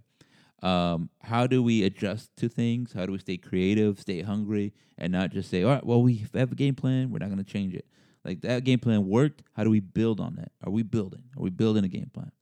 [0.62, 2.92] Um, how do we adjust to things?
[2.92, 6.26] How do we stay creative, stay hungry, and not just say, all right, well, we
[6.34, 7.11] have a game plan.
[7.11, 7.86] We're not going to change it.
[8.24, 9.42] Like that game plan worked.
[9.52, 10.50] How do we build on that?
[10.64, 11.22] Are we building?
[11.36, 12.32] Are we building a game plan?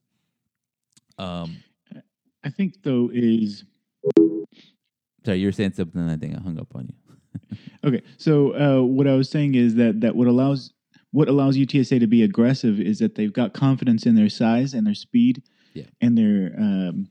[1.17, 1.57] Um,
[2.43, 3.63] I think though is
[5.25, 6.01] sorry, you were saying something.
[6.01, 7.57] and I think I hung up on you.
[7.83, 8.01] okay.
[8.17, 10.71] So uh, what I was saying is that that what allows
[11.11, 14.85] what allows UTSA to be aggressive is that they've got confidence in their size and
[14.85, 15.43] their speed,
[15.73, 15.85] Yeah.
[16.01, 17.09] and their um,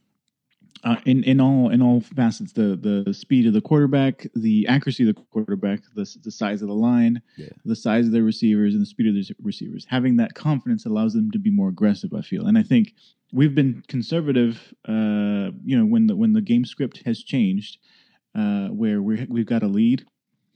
[0.85, 5.09] uh, in in all in all facets the the speed of the quarterback, the accuracy
[5.09, 7.49] of the quarterback, the the size of the line, Yeah.
[7.65, 9.87] the size of their receivers, and the speed of the s- receivers.
[9.89, 12.13] Having that confidence allows them to be more aggressive.
[12.15, 12.95] I feel, and I think
[13.33, 14.75] we've been conservative.
[14.87, 17.79] Uh, you know, when the when the game script has changed,
[18.35, 20.05] uh, where we we've got a lead,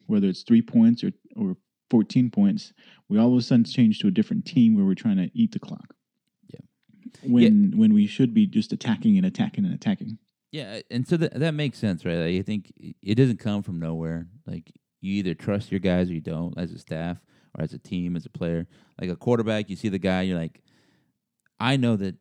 [0.07, 1.57] whether it's three points or or
[1.91, 2.73] fourteen points,
[3.09, 5.53] we all of a sudden change to a different team where we're trying to eat
[5.53, 5.95] the clock.
[7.23, 7.31] Yeah.
[7.31, 10.19] When when we should be just attacking and attacking and attacking.
[10.51, 12.17] Yeah, and so that that makes sense, right?
[12.17, 14.27] Like, I think it doesn't come from nowhere.
[14.47, 17.19] Like you either trust your guys or you don't, as a staff
[17.57, 18.67] or as a team, as a player.
[19.01, 20.61] Like a quarterback, you see the guy, you're like,
[21.61, 22.17] I know that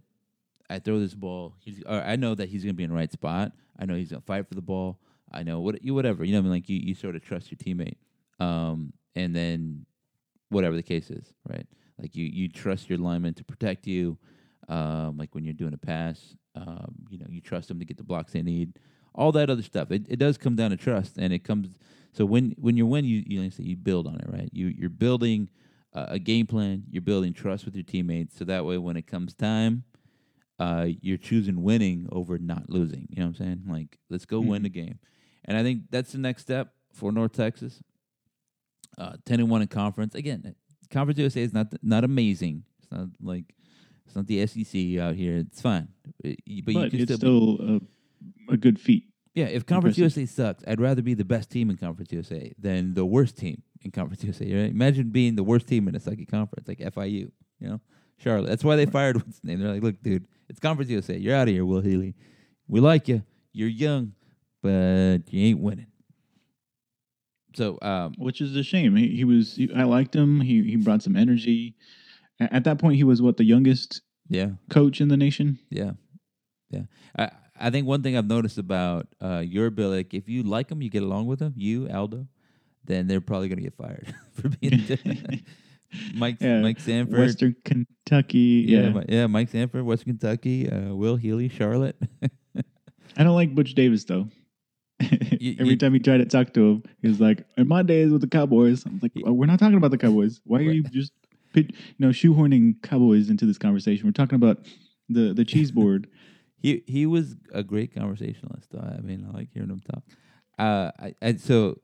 [0.70, 1.56] I throw this ball.
[1.60, 3.52] He's, or I know that he's going to be in the right spot.
[3.80, 5.00] I know he's going to fight for the ball.
[5.32, 6.40] I know what you whatever you know.
[6.40, 7.98] what I mean, like you, you sort of trust your teammate,
[8.40, 9.86] um, and then
[10.50, 11.68] whatever the case is, right?
[12.00, 14.18] Like you you trust your lineman to protect you.
[14.70, 17.98] Um, like when you're doing a pass, um, you know you trust them to get
[17.98, 18.78] the blocks they need.
[19.16, 19.92] All that other stuff.
[19.92, 21.70] It it does come down to trust, and it comes.
[22.14, 24.50] So when when you win, you you, know, you build on it, right?
[24.52, 25.50] You you're building
[25.94, 26.84] uh, a game plan.
[26.90, 29.84] You're building trust with your teammates, so that way when it comes time,
[30.60, 33.08] uh, you're choosing winning over not losing.
[33.10, 33.64] You know what I'm saying?
[33.70, 34.64] Like let's go win Mhm.
[34.64, 35.00] the game,
[35.46, 37.82] and I think that's the next step for North Texas.
[38.98, 40.56] Uh, Ten and one in conference again.
[40.90, 42.64] Conference USA is not not amazing.
[42.82, 43.54] It's not like
[44.08, 45.38] it's not the SEC out here.
[45.38, 45.88] It's fine,
[46.24, 47.80] but, you- but you can it's still, still
[48.50, 49.06] a, a good feat.
[49.36, 49.46] yeah.
[49.46, 49.98] If Conference.
[49.98, 53.62] USA sucks, I'd rather be the best team in Conference USA than the worst team
[53.82, 54.46] in Conference USA.
[54.46, 54.72] Right?
[54.72, 57.30] Imagine being the worst team in a second conference like FIU.
[57.60, 57.82] You know,
[58.18, 58.48] Charlotte.
[58.50, 59.60] That's why they fired what's name.
[59.60, 61.18] They're like, look, dude, it's Conference USA.
[61.18, 62.16] You're out of here, Will Healy.
[62.68, 63.24] We like you.
[63.54, 64.14] You're young,
[64.62, 65.88] but you ain't winning.
[67.56, 68.96] So, um, which is a shame.
[68.96, 69.56] He, he was.
[69.56, 70.42] He, I liked him.
[70.42, 71.76] He he brought some energy.
[72.40, 75.58] At that point, he was what the youngest yeah, coach in the nation.
[75.70, 75.92] Yeah,
[76.70, 76.84] yeah.
[77.18, 80.68] I I think one thing I've noticed about uh, your ability, like if you like
[80.68, 82.28] them, you get along with them, you Aldo,
[82.86, 84.86] then they're probably gonna get fired for being
[86.14, 87.18] Mike Yeah, Mike Sanford.
[87.18, 88.66] Western Kentucky.
[88.68, 91.96] yeah, Yeah, yeah, Mike Sanford, Western Kentucky, uh, Will Healy, Charlotte.
[93.18, 94.28] I don't like Butch Davis though.
[95.40, 98.12] You- Every you- time you try to talk to him, he's like, "In my days
[98.12, 100.42] with the Cowboys," I'm like, "Oh, "We're not talking about the Cowboys.
[100.44, 100.76] Why are Right.
[100.76, 101.12] you just,
[101.62, 104.06] you know, shoehorning Cowboys into this conversation?
[104.06, 104.60] We're talking about
[105.10, 106.08] the the cheese board."
[106.58, 108.72] he he was a great conversationalist.
[108.72, 108.80] Though.
[108.80, 110.04] I mean, I like hearing him talk.
[110.58, 111.80] Uh, I, I so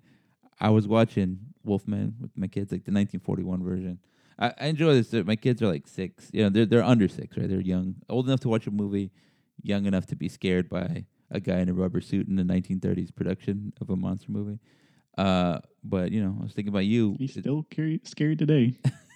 [0.60, 3.98] I was watching Wolfman with my kids, like the 1941 version.
[4.38, 5.12] I, I enjoy this.
[5.26, 6.30] My kids are like six.
[6.32, 7.48] You know, they're they're under six, right?
[7.48, 9.10] They're young, old enough to watch a movie,
[9.62, 13.14] young enough to be scared by a guy in a rubber suit in the 1930s
[13.14, 14.58] production of a monster movie.
[15.16, 17.16] Uh, but you know, I was thinking about you.
[17.18, 18.76] He's still scary, scary today.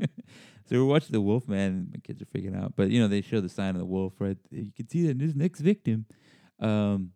[0.00, 3.08] so we're watching the wolf man and my kids are freaking out but you know
[3.08, 5.60] they show the sign of the wolf right you can see that in his next
[5.60, 6.04] victim
[6.60, 7.10] um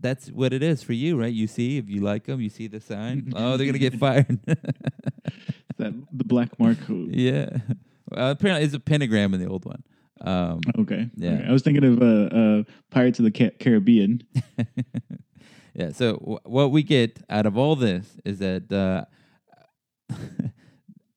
[0.00, 2.66] that's what it is for you right you see if you like them you see
[2.68, 4.38] the sign oh they're gonna get fired
[5.78, 6.76] that the black mark.
[6.78, 7.48] who- yeah
[8.10, 9.82] well, apparently it's a pentagram in the old one
[10.20, 11.08] um Okay.
[11.16, 11.30] Yeah.
[11.34, 11.46] Okay.
[11.48, 14.22] I was thinking of uh, uh, Pirates of the Ca- Caribbean.
[15.74, 15.92] Yeah.
[15.92, 19.04] So w- what we get out of all this is that uh,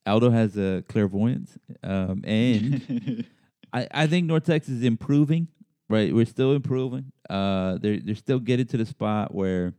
[0.05, 3.25] Aldo has a clairvoyance, um, and
[3.73, 5.47] I, I think North Texas is improving.
[5.89, 7.11] Right, we're still improving.
[7.29, 9.73] Uh, they're they're still getting to the spot where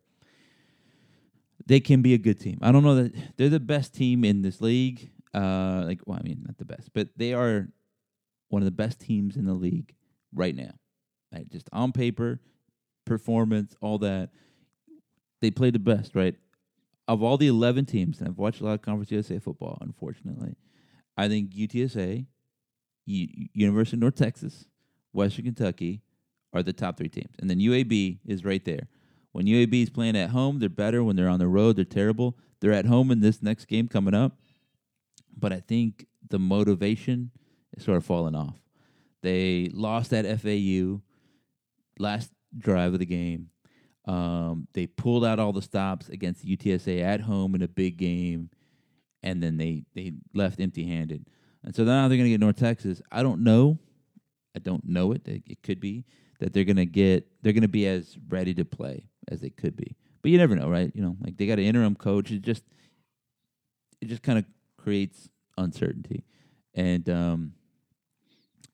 [1.67, 2.59] they can be a good team.
[2.61, 5.11] I don't know that they're the best team in this league.
[5.35, 7.69] Uh, like, well, I mean, not the best, but they are
[8.49, 9.95] one of the best teams in the league
[10.35, 10.73] right now.
[11.33, 12.41] Like, just on paper,
[13.07, 14.31] performance, all that.
[15.41, 16.37] They play the best, right?
[17.09, 20.57] Of all the 11 teams, and I've watched a lot of Conference USA football, unfortunately,
[21.17, 22.27] I think UTSA,
[23.07, 24.67] U- University of North Texas,
[25.13, 26.03] Western Kentucky
[26.53, 27.35] are the top three teams.
[27.39, 28.89] And then UAB is right there.
[29.33, 31.03] When UAB is playing at home, they're better.
[31.03, 32.37] When they're on the road, they're terrible.
[32.61, 34.39] They're at home in this next game coming up.
[35.37, 37.31] But I think the motivation
[37.77, 38.57] is sort of falling off.
[39.23, 41.01] They lost that FAU
[41.99, 43.49] last drive of the game.
[44.05, 48.51] Um, they pulled out all the stops against UTSA at home in a big game,
[49.23, 51.27] and then they they left empty handed.
[51.65, 53.01] And so now they're going to get North Texas.
[53.13, 53.79] I don't know.
[54.57, 55.27] I don't know it.
[55.27, 56.05] It, it could be
[56.41, 59.51] that they're going to get they're going to be as ready to play as they
[59.51, 59.95] could be.
[60.23, 60.91] But you never know, right?
[60.95, 62.31] You know, like they got an interim coach.
[62.31, 62.65] It just
[64.01, 64.45] it just kind of
[64.77, 66.25] creates uncertainty,
[66.75, 67.53] and um,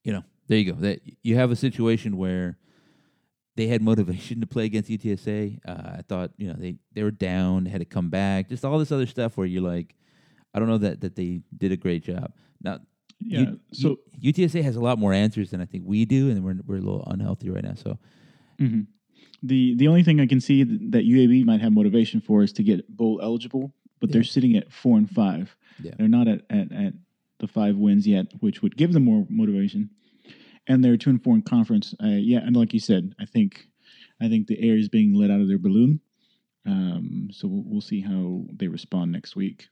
[0.02, 0.78] you know, there you go.
[0.80, 2.56] That you have a situation where
[3.58, 5.58] they had motivation to play against UTSA.
[5.66, 8.78] Uh, I thought, you know, they they were down, had to come back, just all
[8.78, 9.96] this other stuff where you're like,
[10.54, 12.32] I don't know that that they did a great job.
[12.62, 12.78] Now,
[13.18, 13.40] yeah.
[13.40, 16.44] U- so U- UTSA has a lot more answers than I think we do, and
[16.44, 17.74] we're we're a little unhealthy right now.
[17.74, 17.98] So
[18.60, 18.86] mhm.
[19.42, 22.62] the the only thing I can see that UAB might have motivation for is to
[22.62, 24.12] get bowl eligible, but Yeah.
[24.14, 25.56] they're sitting at four and five.
[25.82, 25.92] Yeah.
[25.98, 26.92] They're not at, at, at
[27.40, 29.90] the five wins yet, which would give them more motivation.
[30.68, 31.94] And they're two and four in conference.
[32.02, 33.66] Uh, yeah, and like you said, I think
[34.20, 36.00] I think the air is being let out of their balloon.
[36.66, 39.68] Um, so we'll, we'll see how they respond next week.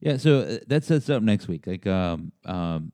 [0.00, 1.66] yeah, so uh, that sets up next week.
[1.66, 2.92] Like um um,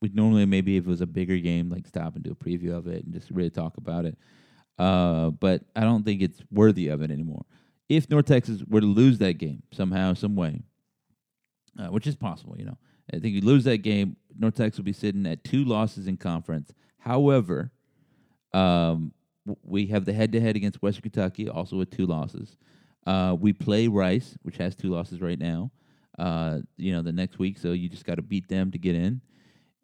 [0.00, 2.76] we normally maybe if it was a bigger game, like stop and do a preview
[2.76, 4.18] of it and just really talk about it.
[4.78, 7.44] Uh, but I don't think it's worthy of it anymore.
[7.88, 10.60] If North Texas were to lose that game somehow, some way,
[11.78, 12.76] uh, which is possible, you know,
[13.12, 16.16] I think you lose that game, North Texas will be sitting at two losses in
[16.16, 16.72] conference.
[16.98, 17.72] However,
[18.52, 19.12] um,
[19.62, 22.56] we have the head-to-head against Western Kentucky, also with two losses.
[23.06, 25.70] Uh, we play Rice, which has two losses right now.
[26.18, 28.94] Uh, you know, the next week, so you just got to beat them to get
[28.94, 29.20] in.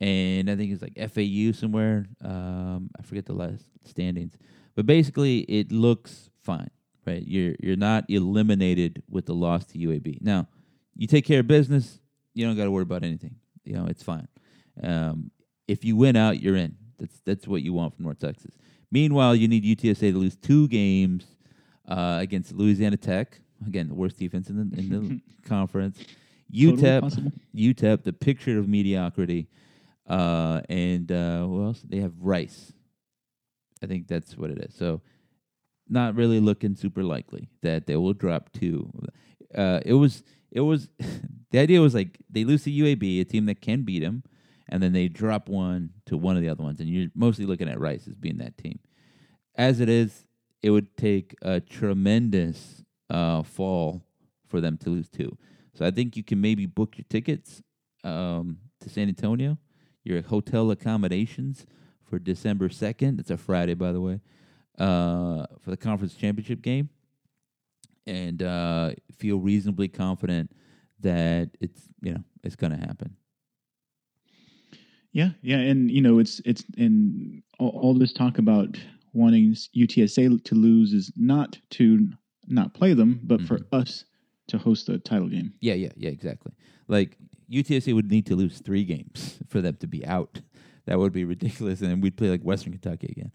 [0.01, 2.07] And I think it's like FAU somewhere.
[2.23, 4.37] Um, I forget the last standings,
[4.75, 6.71] but basically it looks fine,
[7.07, 7.23] right?
[7.25, 10.21] You're you're not eliminated with the loss to UAB.
[10.21, 10.49] Now,
[10.97, 12.01] you take care of business,
[12.35, 13.37] you don't got to worry about anything.
[13.65, 14.29] You know, it's fine.
[14.83, 15.31] Um,
[15.67, 16.77] if you win out, you're in.
[16.99, 18.57] That's that's what you want from North Texas.
[18.91, 21.27] Meanwhile, you need UTSA to lose two games
[21.89, 23.41] uh, against Louisiana Tech.
[23.67, 25.99] Again, the worst defense in the in the conference.
[26.53, 27.33] Totally UTEP, possible.
[27.55, 29.49] UTEP, the picture of mediocrity,
[30.09, 31.83] uh, and uh, who else?
[31.83, 32.73] They have Rice.
[33.83, 34.75] I think that's what it is.
[34.75, 35.01] So,
[35.89, 38.91] not really looking super likely that they will drop two.
[39.55, 40.89] Uh, it was it was
[41.55, 44.25] the idea was like they lose to UAB, a team that can beat them,
[44.69, 47.69] and then they drop one to one of the other ones, and you're mostly looking
[47.69, 48.81] at Rice as being that team.
[49.55, 50.27] As it is,
[50.65, 54.03] it would take a tremendous uh, fall
[54.49, 55.39] for them to lose two.
[55.75, 57.63] So I think you can maybe book your tickets
[58.03, 59.57] um, to San Antonio,
[60.03, 61.67] your hotel accommodations
[62.03, 63.21] for December second.
[63.21, 64.21] It's a Friday, by the way,
[64.77, 66.89] uh, for the conference championship game,
[68.09, 70.51] and uh, feel reasonably confident
[71.01, 73.17] that it's you know it's going to happen.
[75.13, 78.77] Yeah, yeah, and you know, it's it's and all, all this talk about
[79.13, 82.09] wanting UTSA to lose is not to
[82.49, 84.05] not play them, but for us
[84.49, 85.55] to host the title game.
[85.61, 86.53] Yeah, yeah, yeah, exactly.
[86.89, 87.17] Like
[87.51, 90.41] UTSA would need to lose three games for them to be out.
[90.87, 93.33] That would be ridiculous, and we'd play like Western Kentucky again,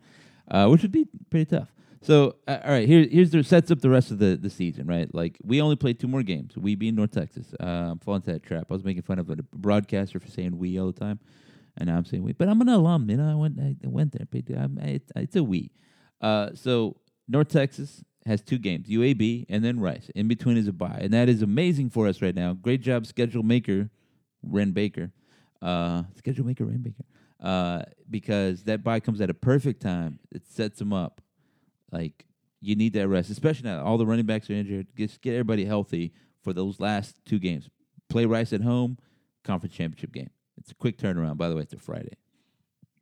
[0.52, 1.72] uh, which would be pretty tough.
[2.02, 4.88] So, uh, all right, here, here's the sets up the rest of the, the season,
[4.88, 5.14] right?
[5.14, 6.58] Like we only played two more games.
[6.58, 7.54] We being North Texas.
[7.60, 8.68] Uh, I'm falling into that trap.
[8.70, 11.20] I was making fun of a broadcaster for saying we all the time,
[11.78, 12.32] and now I'm saying we.
[12.32, 13.30] But I'm an alum, you know.
[13.30, 14.28] I went, I went there.
[14.58, 15.72] I'm, it's, it's a we.
[16.22, 16.96] Uh, so
[17.28, 20.10] North Texas has two games, UAB and then Rice.
[20.16, 22.54] In between is a bye, and that is amazing for us right now.
[22.54, 23.90] Great job, schedule maker,
[24.42, 25.12] Wren Baker.
[25.62, 27.04] Uh, schedule maker, Wren Baker.
[27.42, 30.20] Uh, because that bye comes at a perfect time.
[30.32, 31.22] It sets them up.
[31.92, 32.26] Like
[32.62, 34.88] you need that rest, especially now all the running backs are injured.
[34.96, 36.14] Just get everybody healthy
[36.44, 37.70] for those last two games.
[38.10, 38.98] Play Rice at home,
[39.44, 40.30] conference championship game.
[40.58, 41.38] It's a quick turnaround.
[41.38, 42.18] By the way, it's a Friday.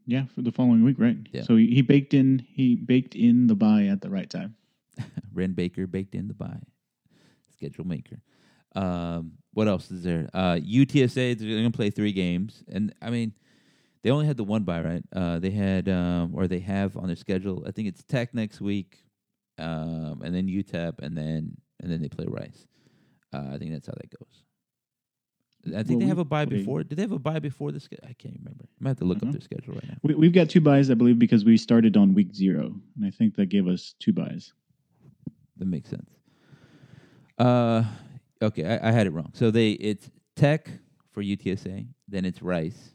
[0.06, 1.18] Yeah, for the following week, right?
[1.32, 1.44] Yeah.
[1.44, 4.56] So he, he baked in he baked in the bye at the right time.
[5.34, 6.60] Wren Baker baked in the bye.
[7.54, 8.22] Schedule maker.
[8.76, 10.30] Um, what else is there?
[10.34, 12.64] Uh, UTSA, they're going to play three games.
[12.68, 13.34] And, I mean,
[14.04, 15.04] they only had the one bye, right?
[15.16, 18.62] Uh, they had, um, or they have on their schedule, I think it's Tech next
[18.62, 19.04] week,
[19.58, 22.68] um, and then UTEP, and then and then they play Rice.
[23.34, 24.43] Uh, I think that's how that goes.
[25.76, 26.84] I think Well, they have a bye before.
[26.84, 28.08] Did they have a bye before the schedule?
[28.08, 28.66] I can't remember.
[28.66, 29.95] I might have to look up their schedule right now.
[30.02, 33.10] We, we've got two byes, I believe, because we started on week zero, and I
[33.10, 34.54] think that gave us two byes.
[35.58, 36.10] That makes sense.
[37.38, 37.84] Uh,
[38.41, 39.32] okay, I, I had it wrong.
[39.34, 40.70] So they it's Tech
[41.12, 42.91] for UTSA, then it's Rice,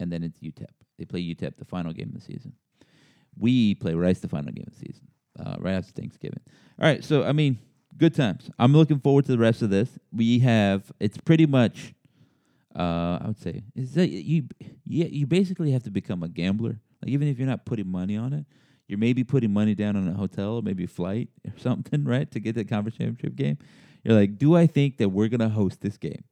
[0.00, 0.66] and then it's UTEP.
[0.98, 2.52] They play UTEP the final game of the season.
[3.38, 6.40] We play Rice the final game of the season, uh, right after Thanksgiving.
[6.80, 7.58] All right, so I mean,
[7.96, 8.50] good times.
[8.58, 9.90] I'm looking forward to the rest of this.
[10.12, 11.94] We have it's pretty much,
[12.74, 14.44] uh, I would say, is that you
[14.84, 16.80] you you basically have to become a gambler.
[17.02, 18.46] Like even if you're not putting money on it,
[18.88, 22.40] you're maybe putting money down on a hotel maybe a flight or something, right, to
[22.40, 23.58] get the conference championship game.
[24.04, 26.24] You're like, do I think that we're gonna host this game?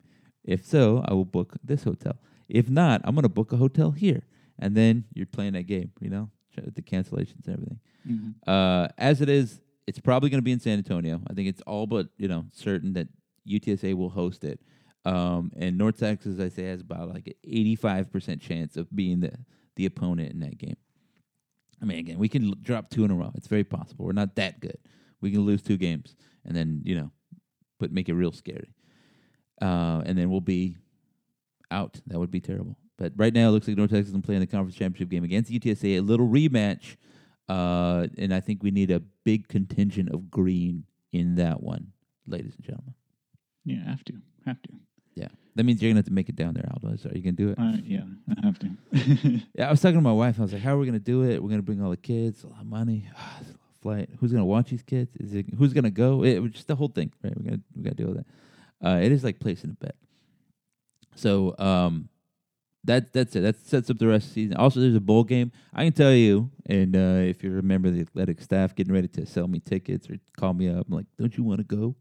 [0.45, 2.17] If so, I will book this hotel.
[2.49, 4.23] If not, I'm gonna book a hotel here,
[4.59, 5.93] and then you're playing that game.
[6.01, 7.81] You know, the cancellations and everything.
[8.47, 11.21] Uh, as it is, it's probably going to be in San Antonio.
[11.29, 13.09] I think it's all but you know certain that
[13.49, 14.61] UTSA will host it.
[15.07, 19.21] Um, and North Texas, I say, has about like an eighty-five percent chance of being
[19.21, 19.33] the
[19.77, 20.77] the opponent in that game.
[21.83, 23.33] I mean, again, we can l- drop two in a row.
[23.35, 24.07] It's very possible.
[24.07, 24.79] We're not that good.
[25.21, 26.15] We can lose two games
[26.45, 27.11] and then you know,
[27.79, 28.73] but make it real scary.
[29.61, 30.77] Uh, and then we'll be
[31.75, 32.01] out.
[32.07, 32.77] That would be terrible.
[32.97, 35.51] But right now, it looks like North Texas is playing the conference championship game against
[35.51, 35.99] UTSA.
[35.99, 36.97] A little rematch,
[37.49, 41.89] uh, and I think we need a big contingent of green in that one,
[42.27, 42.95] ladies and gentlemen.
[43.65, 44.15] Yeah, have to,
[44.47, 44.69] have to.
[45.17, 47.09] Yeah, that means you're gonna have to make it down there, Aldo.
[47.09, 47.59] Are you gonna do it?
[47.59, 49.41] Uh, yeah, I have to.
[49.55, 50.39] Yeah, I was talking to my wife.
[50.39, 51.43] I was like, "How are we gonna do it?
[51.43, 53.09] We're gonna bring all the kids, a lot of money,
[53.41, 54.11] it's lot of flight.
[54.21, 55.17] Who's gonna watch these kids?
[55.17, 56.23] Is it who's gonna go?
[56.23, 57.37] It was just the whole thing, right?
[57.37, 58.27] We're gonna we gotta deal with that.
[58.87, 59.97] Uh, it is like placing a bet.
[61.17, 62.09] So um,
[62.85, 63.41] that that's it.
[63.41, 64.57] That sets up the rest of the season.
[64.57, 65.53] Also, there's a bowl game.
[65.73, 69.27] I can tell you, and uh, if you remember the athletic staff getting ready to
[69.27, 71.97] sell me tickets or call me up, I'm like, "Don't you want to go?"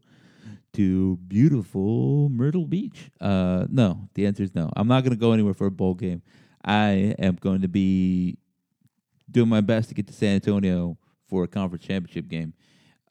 [0.74, 3.10] to beautiful Myrtle Beach?
[3.20, 4.70] Uh, no, the answer is no.
[4.76, 6.22] I'm not going to go anywhere for a bowl game.
[6.64, 8.38] I am going to be
[9.30, 10.98] doing my best to get to San Antonio
[11.28, 12.54] for a conference championship game,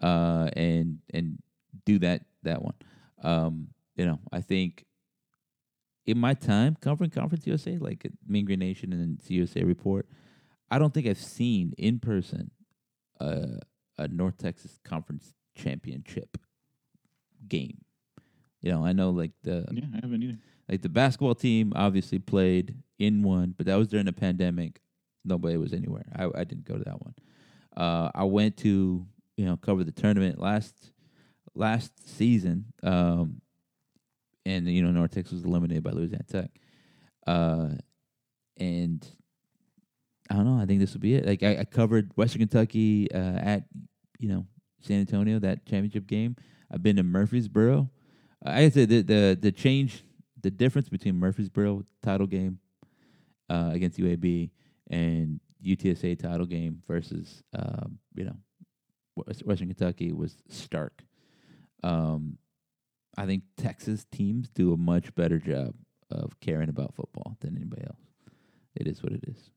[0.02, 1.40] uh, and and
[1.86, 2.76] do that that one.
[3.24, 4.86] Um, you know, I think
[6.06, 10.08] in my time covering Conference USA, like Mean Green Nation and CUSA Report,
[10.70, 12.52] I don't think I've seen in person
[13.20, 13.60] uh,
[13.98, 16.38] a North Texas Conference championship
[17.48, 17.78] game.
[18.62, 20.38] You know, I know like the yeah, I haven't either.
[20.70, 24.80] like the basketball team obviously played in one, but that was during the pandemic.
[25.26, 26.06] Nobody was anywhere.
[26.16, 27.14] I, I didn't go to that one.
[27.76, 30.92] Uh, I went to you know cover the tournament last
[31.56, 33.42] last season, um,
[34.46, 36.52] and you know North Texas was eliminated by Louisiana Tech.
[37.26, 37.70] Uh,
[38.58, 39.06] and
[40.30, 40.62] I don't know.
[40.62, 41.26] I think this will be it.
[41.26, 43.64] Like I, I covered Western Kentucky uh, at
[44.20, 44.46] you know
[44.82, 46.36] San Antonio that championship game.
[46.72, 47.90] I've been to Murfreesboro.
[48.46, 50.04] I said the the the change,
[50.42, 52.60] the difference between Murfreesboro title game
[53.50, 54.52] uh, against UAB
[54.90, 58.36] and UTSA title game versus um, you know
[59.16, 61.04] Western Kentucky was stark.
[61.84, 62.38] Um,
[63.18, 65.76] I think Texas teams do a much better job
[66.10, 68.02] of caring about football than anybody else.
[68.76, 69.52] It is what it is.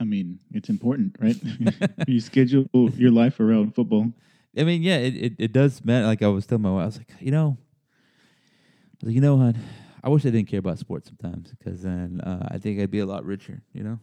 [0.00, 1.36] I mean, it's important, right?
[2.06, 4.12] you schedule your life around football.
[4.56, 6.06] I mean, yeah, it, it, it does matter.
[6.06, 9.20] Like I was telling my wife, I was like, you know, I was like, you
[9.20, 9.58] know, hon,
[10.02, 13.00] I wish I didn't care about sports sometimes because then uh, I think I'd be
[13.00, 13.62] a lot richer.
[13.72, 13.98] You know.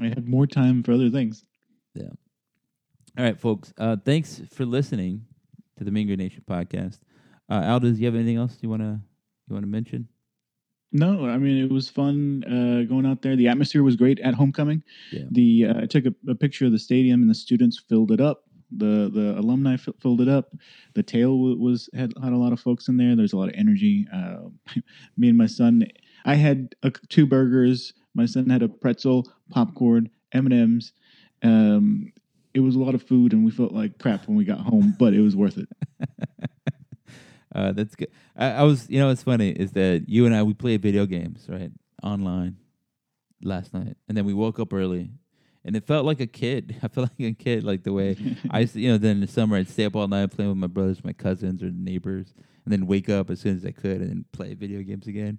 [0.00, 1.44] I have more time for other things.
[1.94, 2.08] Yeah.
[3.18, 3.74] All right, folks.
[3.76, 5.26] Uh, thanks for listening
[5.78, 6.98] to the Green Nation podcast.
[7.48, 9.00] Uh, Aldo, do you have anything else you wanna
[9.48, 10.08] you wanna mention?
[10.92, 13.34] No, I mean it was fun uh, going out there.
[13.36, 14.82] The atmosphere was great at homecoming.
[15.10, 15.24] Yeah.
[15.30, 18.20] The uh, I took a, a picture of the stadium and the students filled it
[18.20, 18.44] up.
[18.76, 20.54] The the alumni f- filled it up.
[20.94, 23.16] The tail w- was had had a lot of folks in there.
[23.16, 24.06] There's a lot of energy.
[24.12, 24.48] Uh,
[25.16, 25.84] me and my son,
[26.24, 27.94] I had uh, two burgers.
[28.14, 30.92] My son had a pretzel, popcorn, M and M's.
[31.42, 32.12] Um,
[32.54, 34.94] it was a lot of food, and we felt like crap when we got home,
[34.98, 35.68] but it was worth it.
[37.54, 38.08] Uh, that's good.
[38.36, 41.06] I, I was, you know, what's funny is that you and I we played video
[41.06, 41.70] games right
[42.02, 42.56] online
[43.42, 45.10] last night, and then we woke up early,
[45.64, 46.76] and it felt like a kid.
[46.82, 48.16] I felt like a kid, like the way
[48.50, 50.50] I, used to, you know, then in the summer I'd stay up all night playing
[50.50, 52.32] with my brothers, my cousins, or neighbors,
[52.64, 55.38] and then wake up as soon as I could, and then play video games again.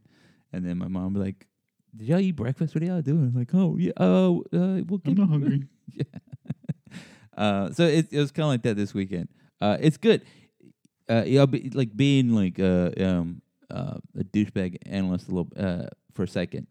[0.52, 1.48] And then my mom would be like,
[1.96, 2.76] "Did y'all eat breakfast?
[2.76, 5.64] What are y'all doing?" I'm like, "Oh, yeah, oh, uh, we'll I'm not hungry.
[5.92, 6.04] yeah.
[7.38, 9.30] Uh, so it, it was kind of like that this weekend.
[9.62, 10.24] Uh, it's good.
[11.10, 15.52] Uh, you know, be, like being like uh, um, uh, a douchebag analyst a little
[15.58, 16.68] uh, for a second.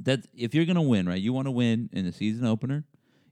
[0.00, 1.20] That if you're gonna win, right?
[1.20, 2.84] You want to win in the season opener.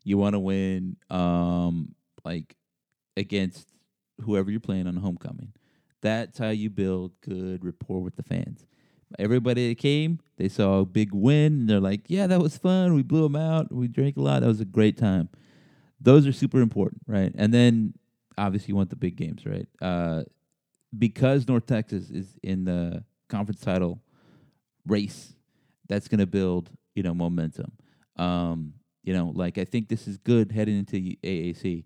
[0.03, 2.57] You want to win, um, like
[3.17, 3.69] against
[4.23, 5.53] whoever you're playing on homecoming.
[6.03, 8.67] That's how you build good rapport with the fans.
[9.19, 12.95] Everybody that came, they saw a big win, and they're like, "Yeah, that was fun.
[12.95, 13.73] We blew them out.
[13.73, 14.41] We drank a lot.
[14.41, 15.29] That was a great time."
[16.05, 17.33] Those are super important, right?
[17.35, 17.95] And then
[18.37, 19.67] obviously you want the big games, right?
[19.81, 20.25] Uh,
[20.97, 24.01] because North Texas is in the conference title
[24.87, 25.33] race,
[25.89, 27.73] that's going to build, you know, momentum.
[28.17, 31.85] Um, you know, like I think this is good heading into AAC.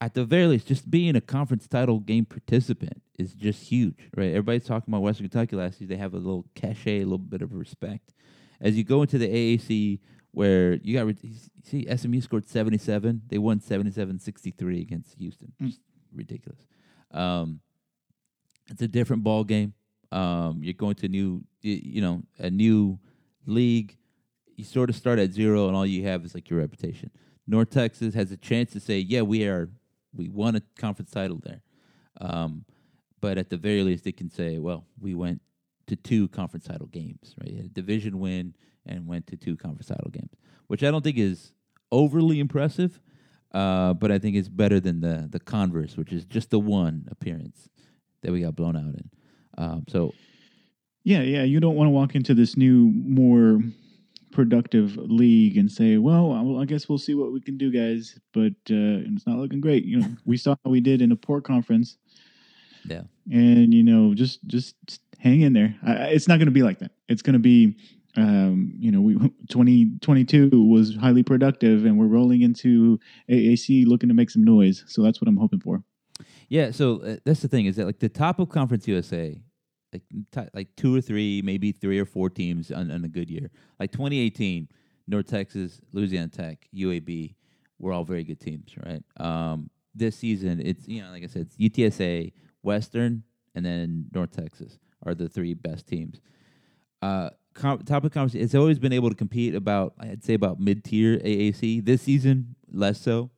[0.00, 4.30] At the very least, just being a conference title game participant is just huge, right?
[4.30, 5.88] Everybody's talking about Western Kentucky last year.
[5.88, 8.12] They have a little cachet, a little bit of respect.
[8.60, 10.00] As you go into the AAC,
[10.34, 11.14] where you got
[11.62, 15.52] see SMU scored 77, they won 77-63 against Houston.
[15.62, 15.66] Mm.
[15.66, 15.80] Just
[16.12, 16.66] ridiculous.
[17.12, 17.60] Um,
[18.68, 19.74] it's a different ball game.
[20.10, 22.98] Um, you're going to a new, you know, a new
[23.46, 23.96] league.
[24.56, 27.10] You sort of start at zero, and all you have is like your reputation.
[27.46, 29.68] North Texas has a chance to say, "Yeah, we are.
[30.14, 31.62] We won a conference title there."
[32.20, 32.64] Um,
[33.20, 35.42] but at the very least, they can say, "Well, we went
[35.86, 37.64] to two conference title games, right?
[37.64, 38.54] A division win
[38.86, 40.30] and went to two conference title games,
[40.66, 41.52] which I don't think is
[41.92, 43.00] overly impressive,
[43.52, 47.06] uh, but I think it's better than the the converse, which is just the one
[47.10, 47.68] appearance
[48.22, 49.10] that we got blown out in.
[49.58, 50.12] Um, so
[51.04, 51.42] Yeah, yeah.
[51.44, 53.60] You don't want to walk into this new, more
[54.32, 58.18] productive league and say, "Well, I- I guess we'll see what we can do, guys."
[58.32, 59.84] But uh, it's not looking great.
[59.84, 61.98] You know, we saw how we did in a poor conference,
[62.88, 64.74] yeah, and you know, just just
[65.18, 65.76] hang in there.
[65.82, 66.92] I- it's not going to be like that.
[67.08, 67.76] It's going to be,
[68.16, 69.14] um, you know, we
[69.48, 72.98] 2022 was highly productive, and we're rolling into
[73.30, 74.84] AAC looking to make some noise.
[74.86, 75.82] So that's what I'm hoping for.
[76.48, 76.70] yeah.
[76.70, 79.40] So uh, that's the thing is that like the top of Conference USA,
[79.92, 80.02] like
[80.32, 83.50] t- like two or three, maybe three or four teams on, on a good year.
[83.80, 84.68] Like 2018,
[85.08, 87.34] North Texas, Louisiana Tech, UAB,
[87.78, 89.02] were all very good teams, right?
[89.18, 93.22] Um, this season, it's you know, like I said, it's UTSA, Western,
[93.54, 96.20] and then North Texas are the three best teams.
[97.02, 100.60] Uh, com- top of conference, it's always been able to compete about I'd say about
[100.60, 101.84] mid tier AAC.
[101.84, 103.30] This season, less so.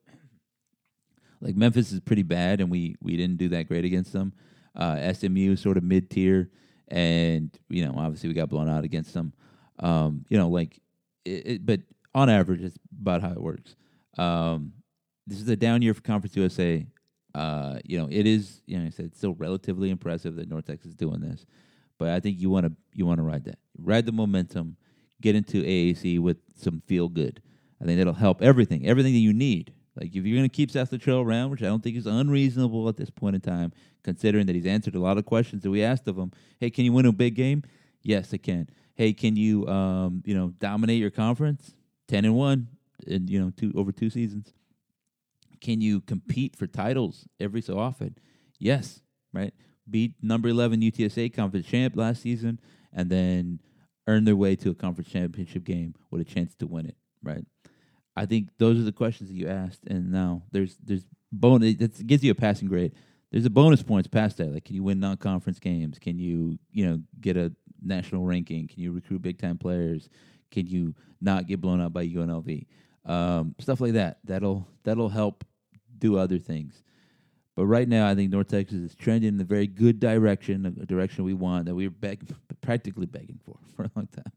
[1.40, 4.32] Like Memphis is pretty bad, and we we didn't do that great against them.
[4.74, 6.50] Uh, SMU sort of mid tier,
[6.88, 9.32] and you know obviously we got blown out against them.
[9.78, 10.80] Um, you know, like,
[11.24, 11.80] it, it, but
[12.14, 13.76] on average, it's about how it works.
[14.16, 14.72] Um,
[15.26, 16.86] this is a down year for Conference USA.
[17.34, 18.62] Uh, you know, it is.
[18.66, 21.44] You know, I said it's still relatively impressive that North Texas is doing this,
[21.98, 24.76] but I think you want to you want to ride that, ride the momentum,
[25.20, 27.40] get into AAC with some feel good.
[27.80, 29.72] I think that'll help everything, everything that you need.
[29.96, 32.88] Like if you're going to keep Seth Littrell around, which I don't think is unreasonable
[32.88, 33.72] at this point in time,
[34.02, 36.32] considering that he's answered a lot of questions that we asked of him.
[36.60, 37.62] Hey, can you win a big game?
[38.02, 38.68] Yes, I can.
[38.94, 41.74] Hey, can you um, you know dominate your conference?
[42.08, 42.68] Ten and one,
[43.06, 44.52] in you know two over two seasons.
[45.60, 48.16] Can you compete for titles every so often?
[48.58, 49.00] Yes,
[49.32, 49.54] right.
[49.88, 52.60] Beat number eleven UTSA conference champ last season,
[52.92, 53.60] and then
[54.06, 56.96] earn their way to a conference championship game with a chance to win it.
[57.22, 57.44] Right.
[58.16, 61.74] I think those are the questions that you asked, and now there's there's bonus.
[61.78, 62.92] It gives you a passing grade.
[63.30, 64.52] There's a bonus points past that.
[64.52, 65.98] Like, can you win non-conference games?
[65.98, 68.68] Can you you know get a national ranking?
[68.68, 70.08] Can you recruit big time players?
[70.50, 72.66] Can you not get blown out by UNLV?
[73.04, 74.18] Um, stuff like that.
[74.24, 75.44] That'll that'll help
[75.98, 76.82] do other things.
[77.56, 80.86] But right now, I think North Texas is trending in a very good direction, a
[80.86, 82.28] direction we want that we were beg-
[82.60, 84.32] practically begging for for a long time.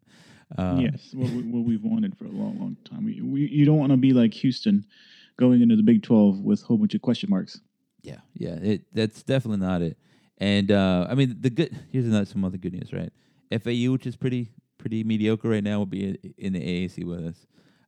[0.57, 3.05] Um, yes, what, we, what we've wanted for a long, long time.
[3.05, 4.86] We, we, you don't want to be like Houston,
[5.38, 7.59] going into the Big Twelve with a whole bunch of question marks.
[8.01, 9.97] Yeah, yeah, it that's definitely not it.
[10.38, 13.11] And uh, I mean, the good here's another some other good news, right?
[13.51, 17.26] FAU, which is pretty pretty mediocre right now, will be in, in the AAC with
[17.26, 17.45] us.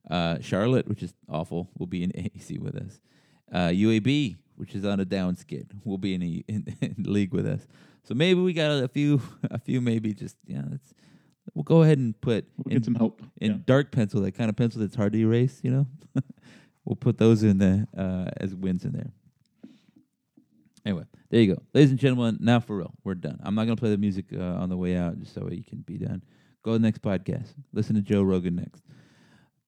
[0.09, 3.01] Uh, Charlotte, which is awful, will be in AAC with us.
[3.51, 7.33] Uh, UAB, which is on a down skid, will be in, the in, in league
[7.33, 7.67] with us.
[8.03, 9.19] So maybe we got a few,
[9.51, 10.61] a few maybe just yeah.
[10.69, 10.93] Let's
[11.55, 13.21] we'll go ahead and put We'll in, get some help.
[13.41, 13.57] in Yeah.
[13.65, 15.59] dark pencil, that kind of pencil that's hard to erase.
[15.63, 15.87] You know,
[16.85, 19.11] we'll put those in there uh, as wins in there.
[20.85, 22.37] Anyway, there you go, ladies and gentlemen.
[22.39, 23.39] Now for real, we're done.
[23.43, 25.79] I'm not gonna play the music uh, on the way out, just so you can
[25.81, 26.23] be done.
[26.63, 27.53] Go to the next podcast.
[27.73, 28.83] Listen to Joe Rogan next.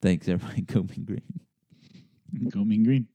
[0.02, 0.62] Thanks, everybody.
[0.62, 1.40] Go Mean Green.
[2.52, 3.08] Go Mean Green.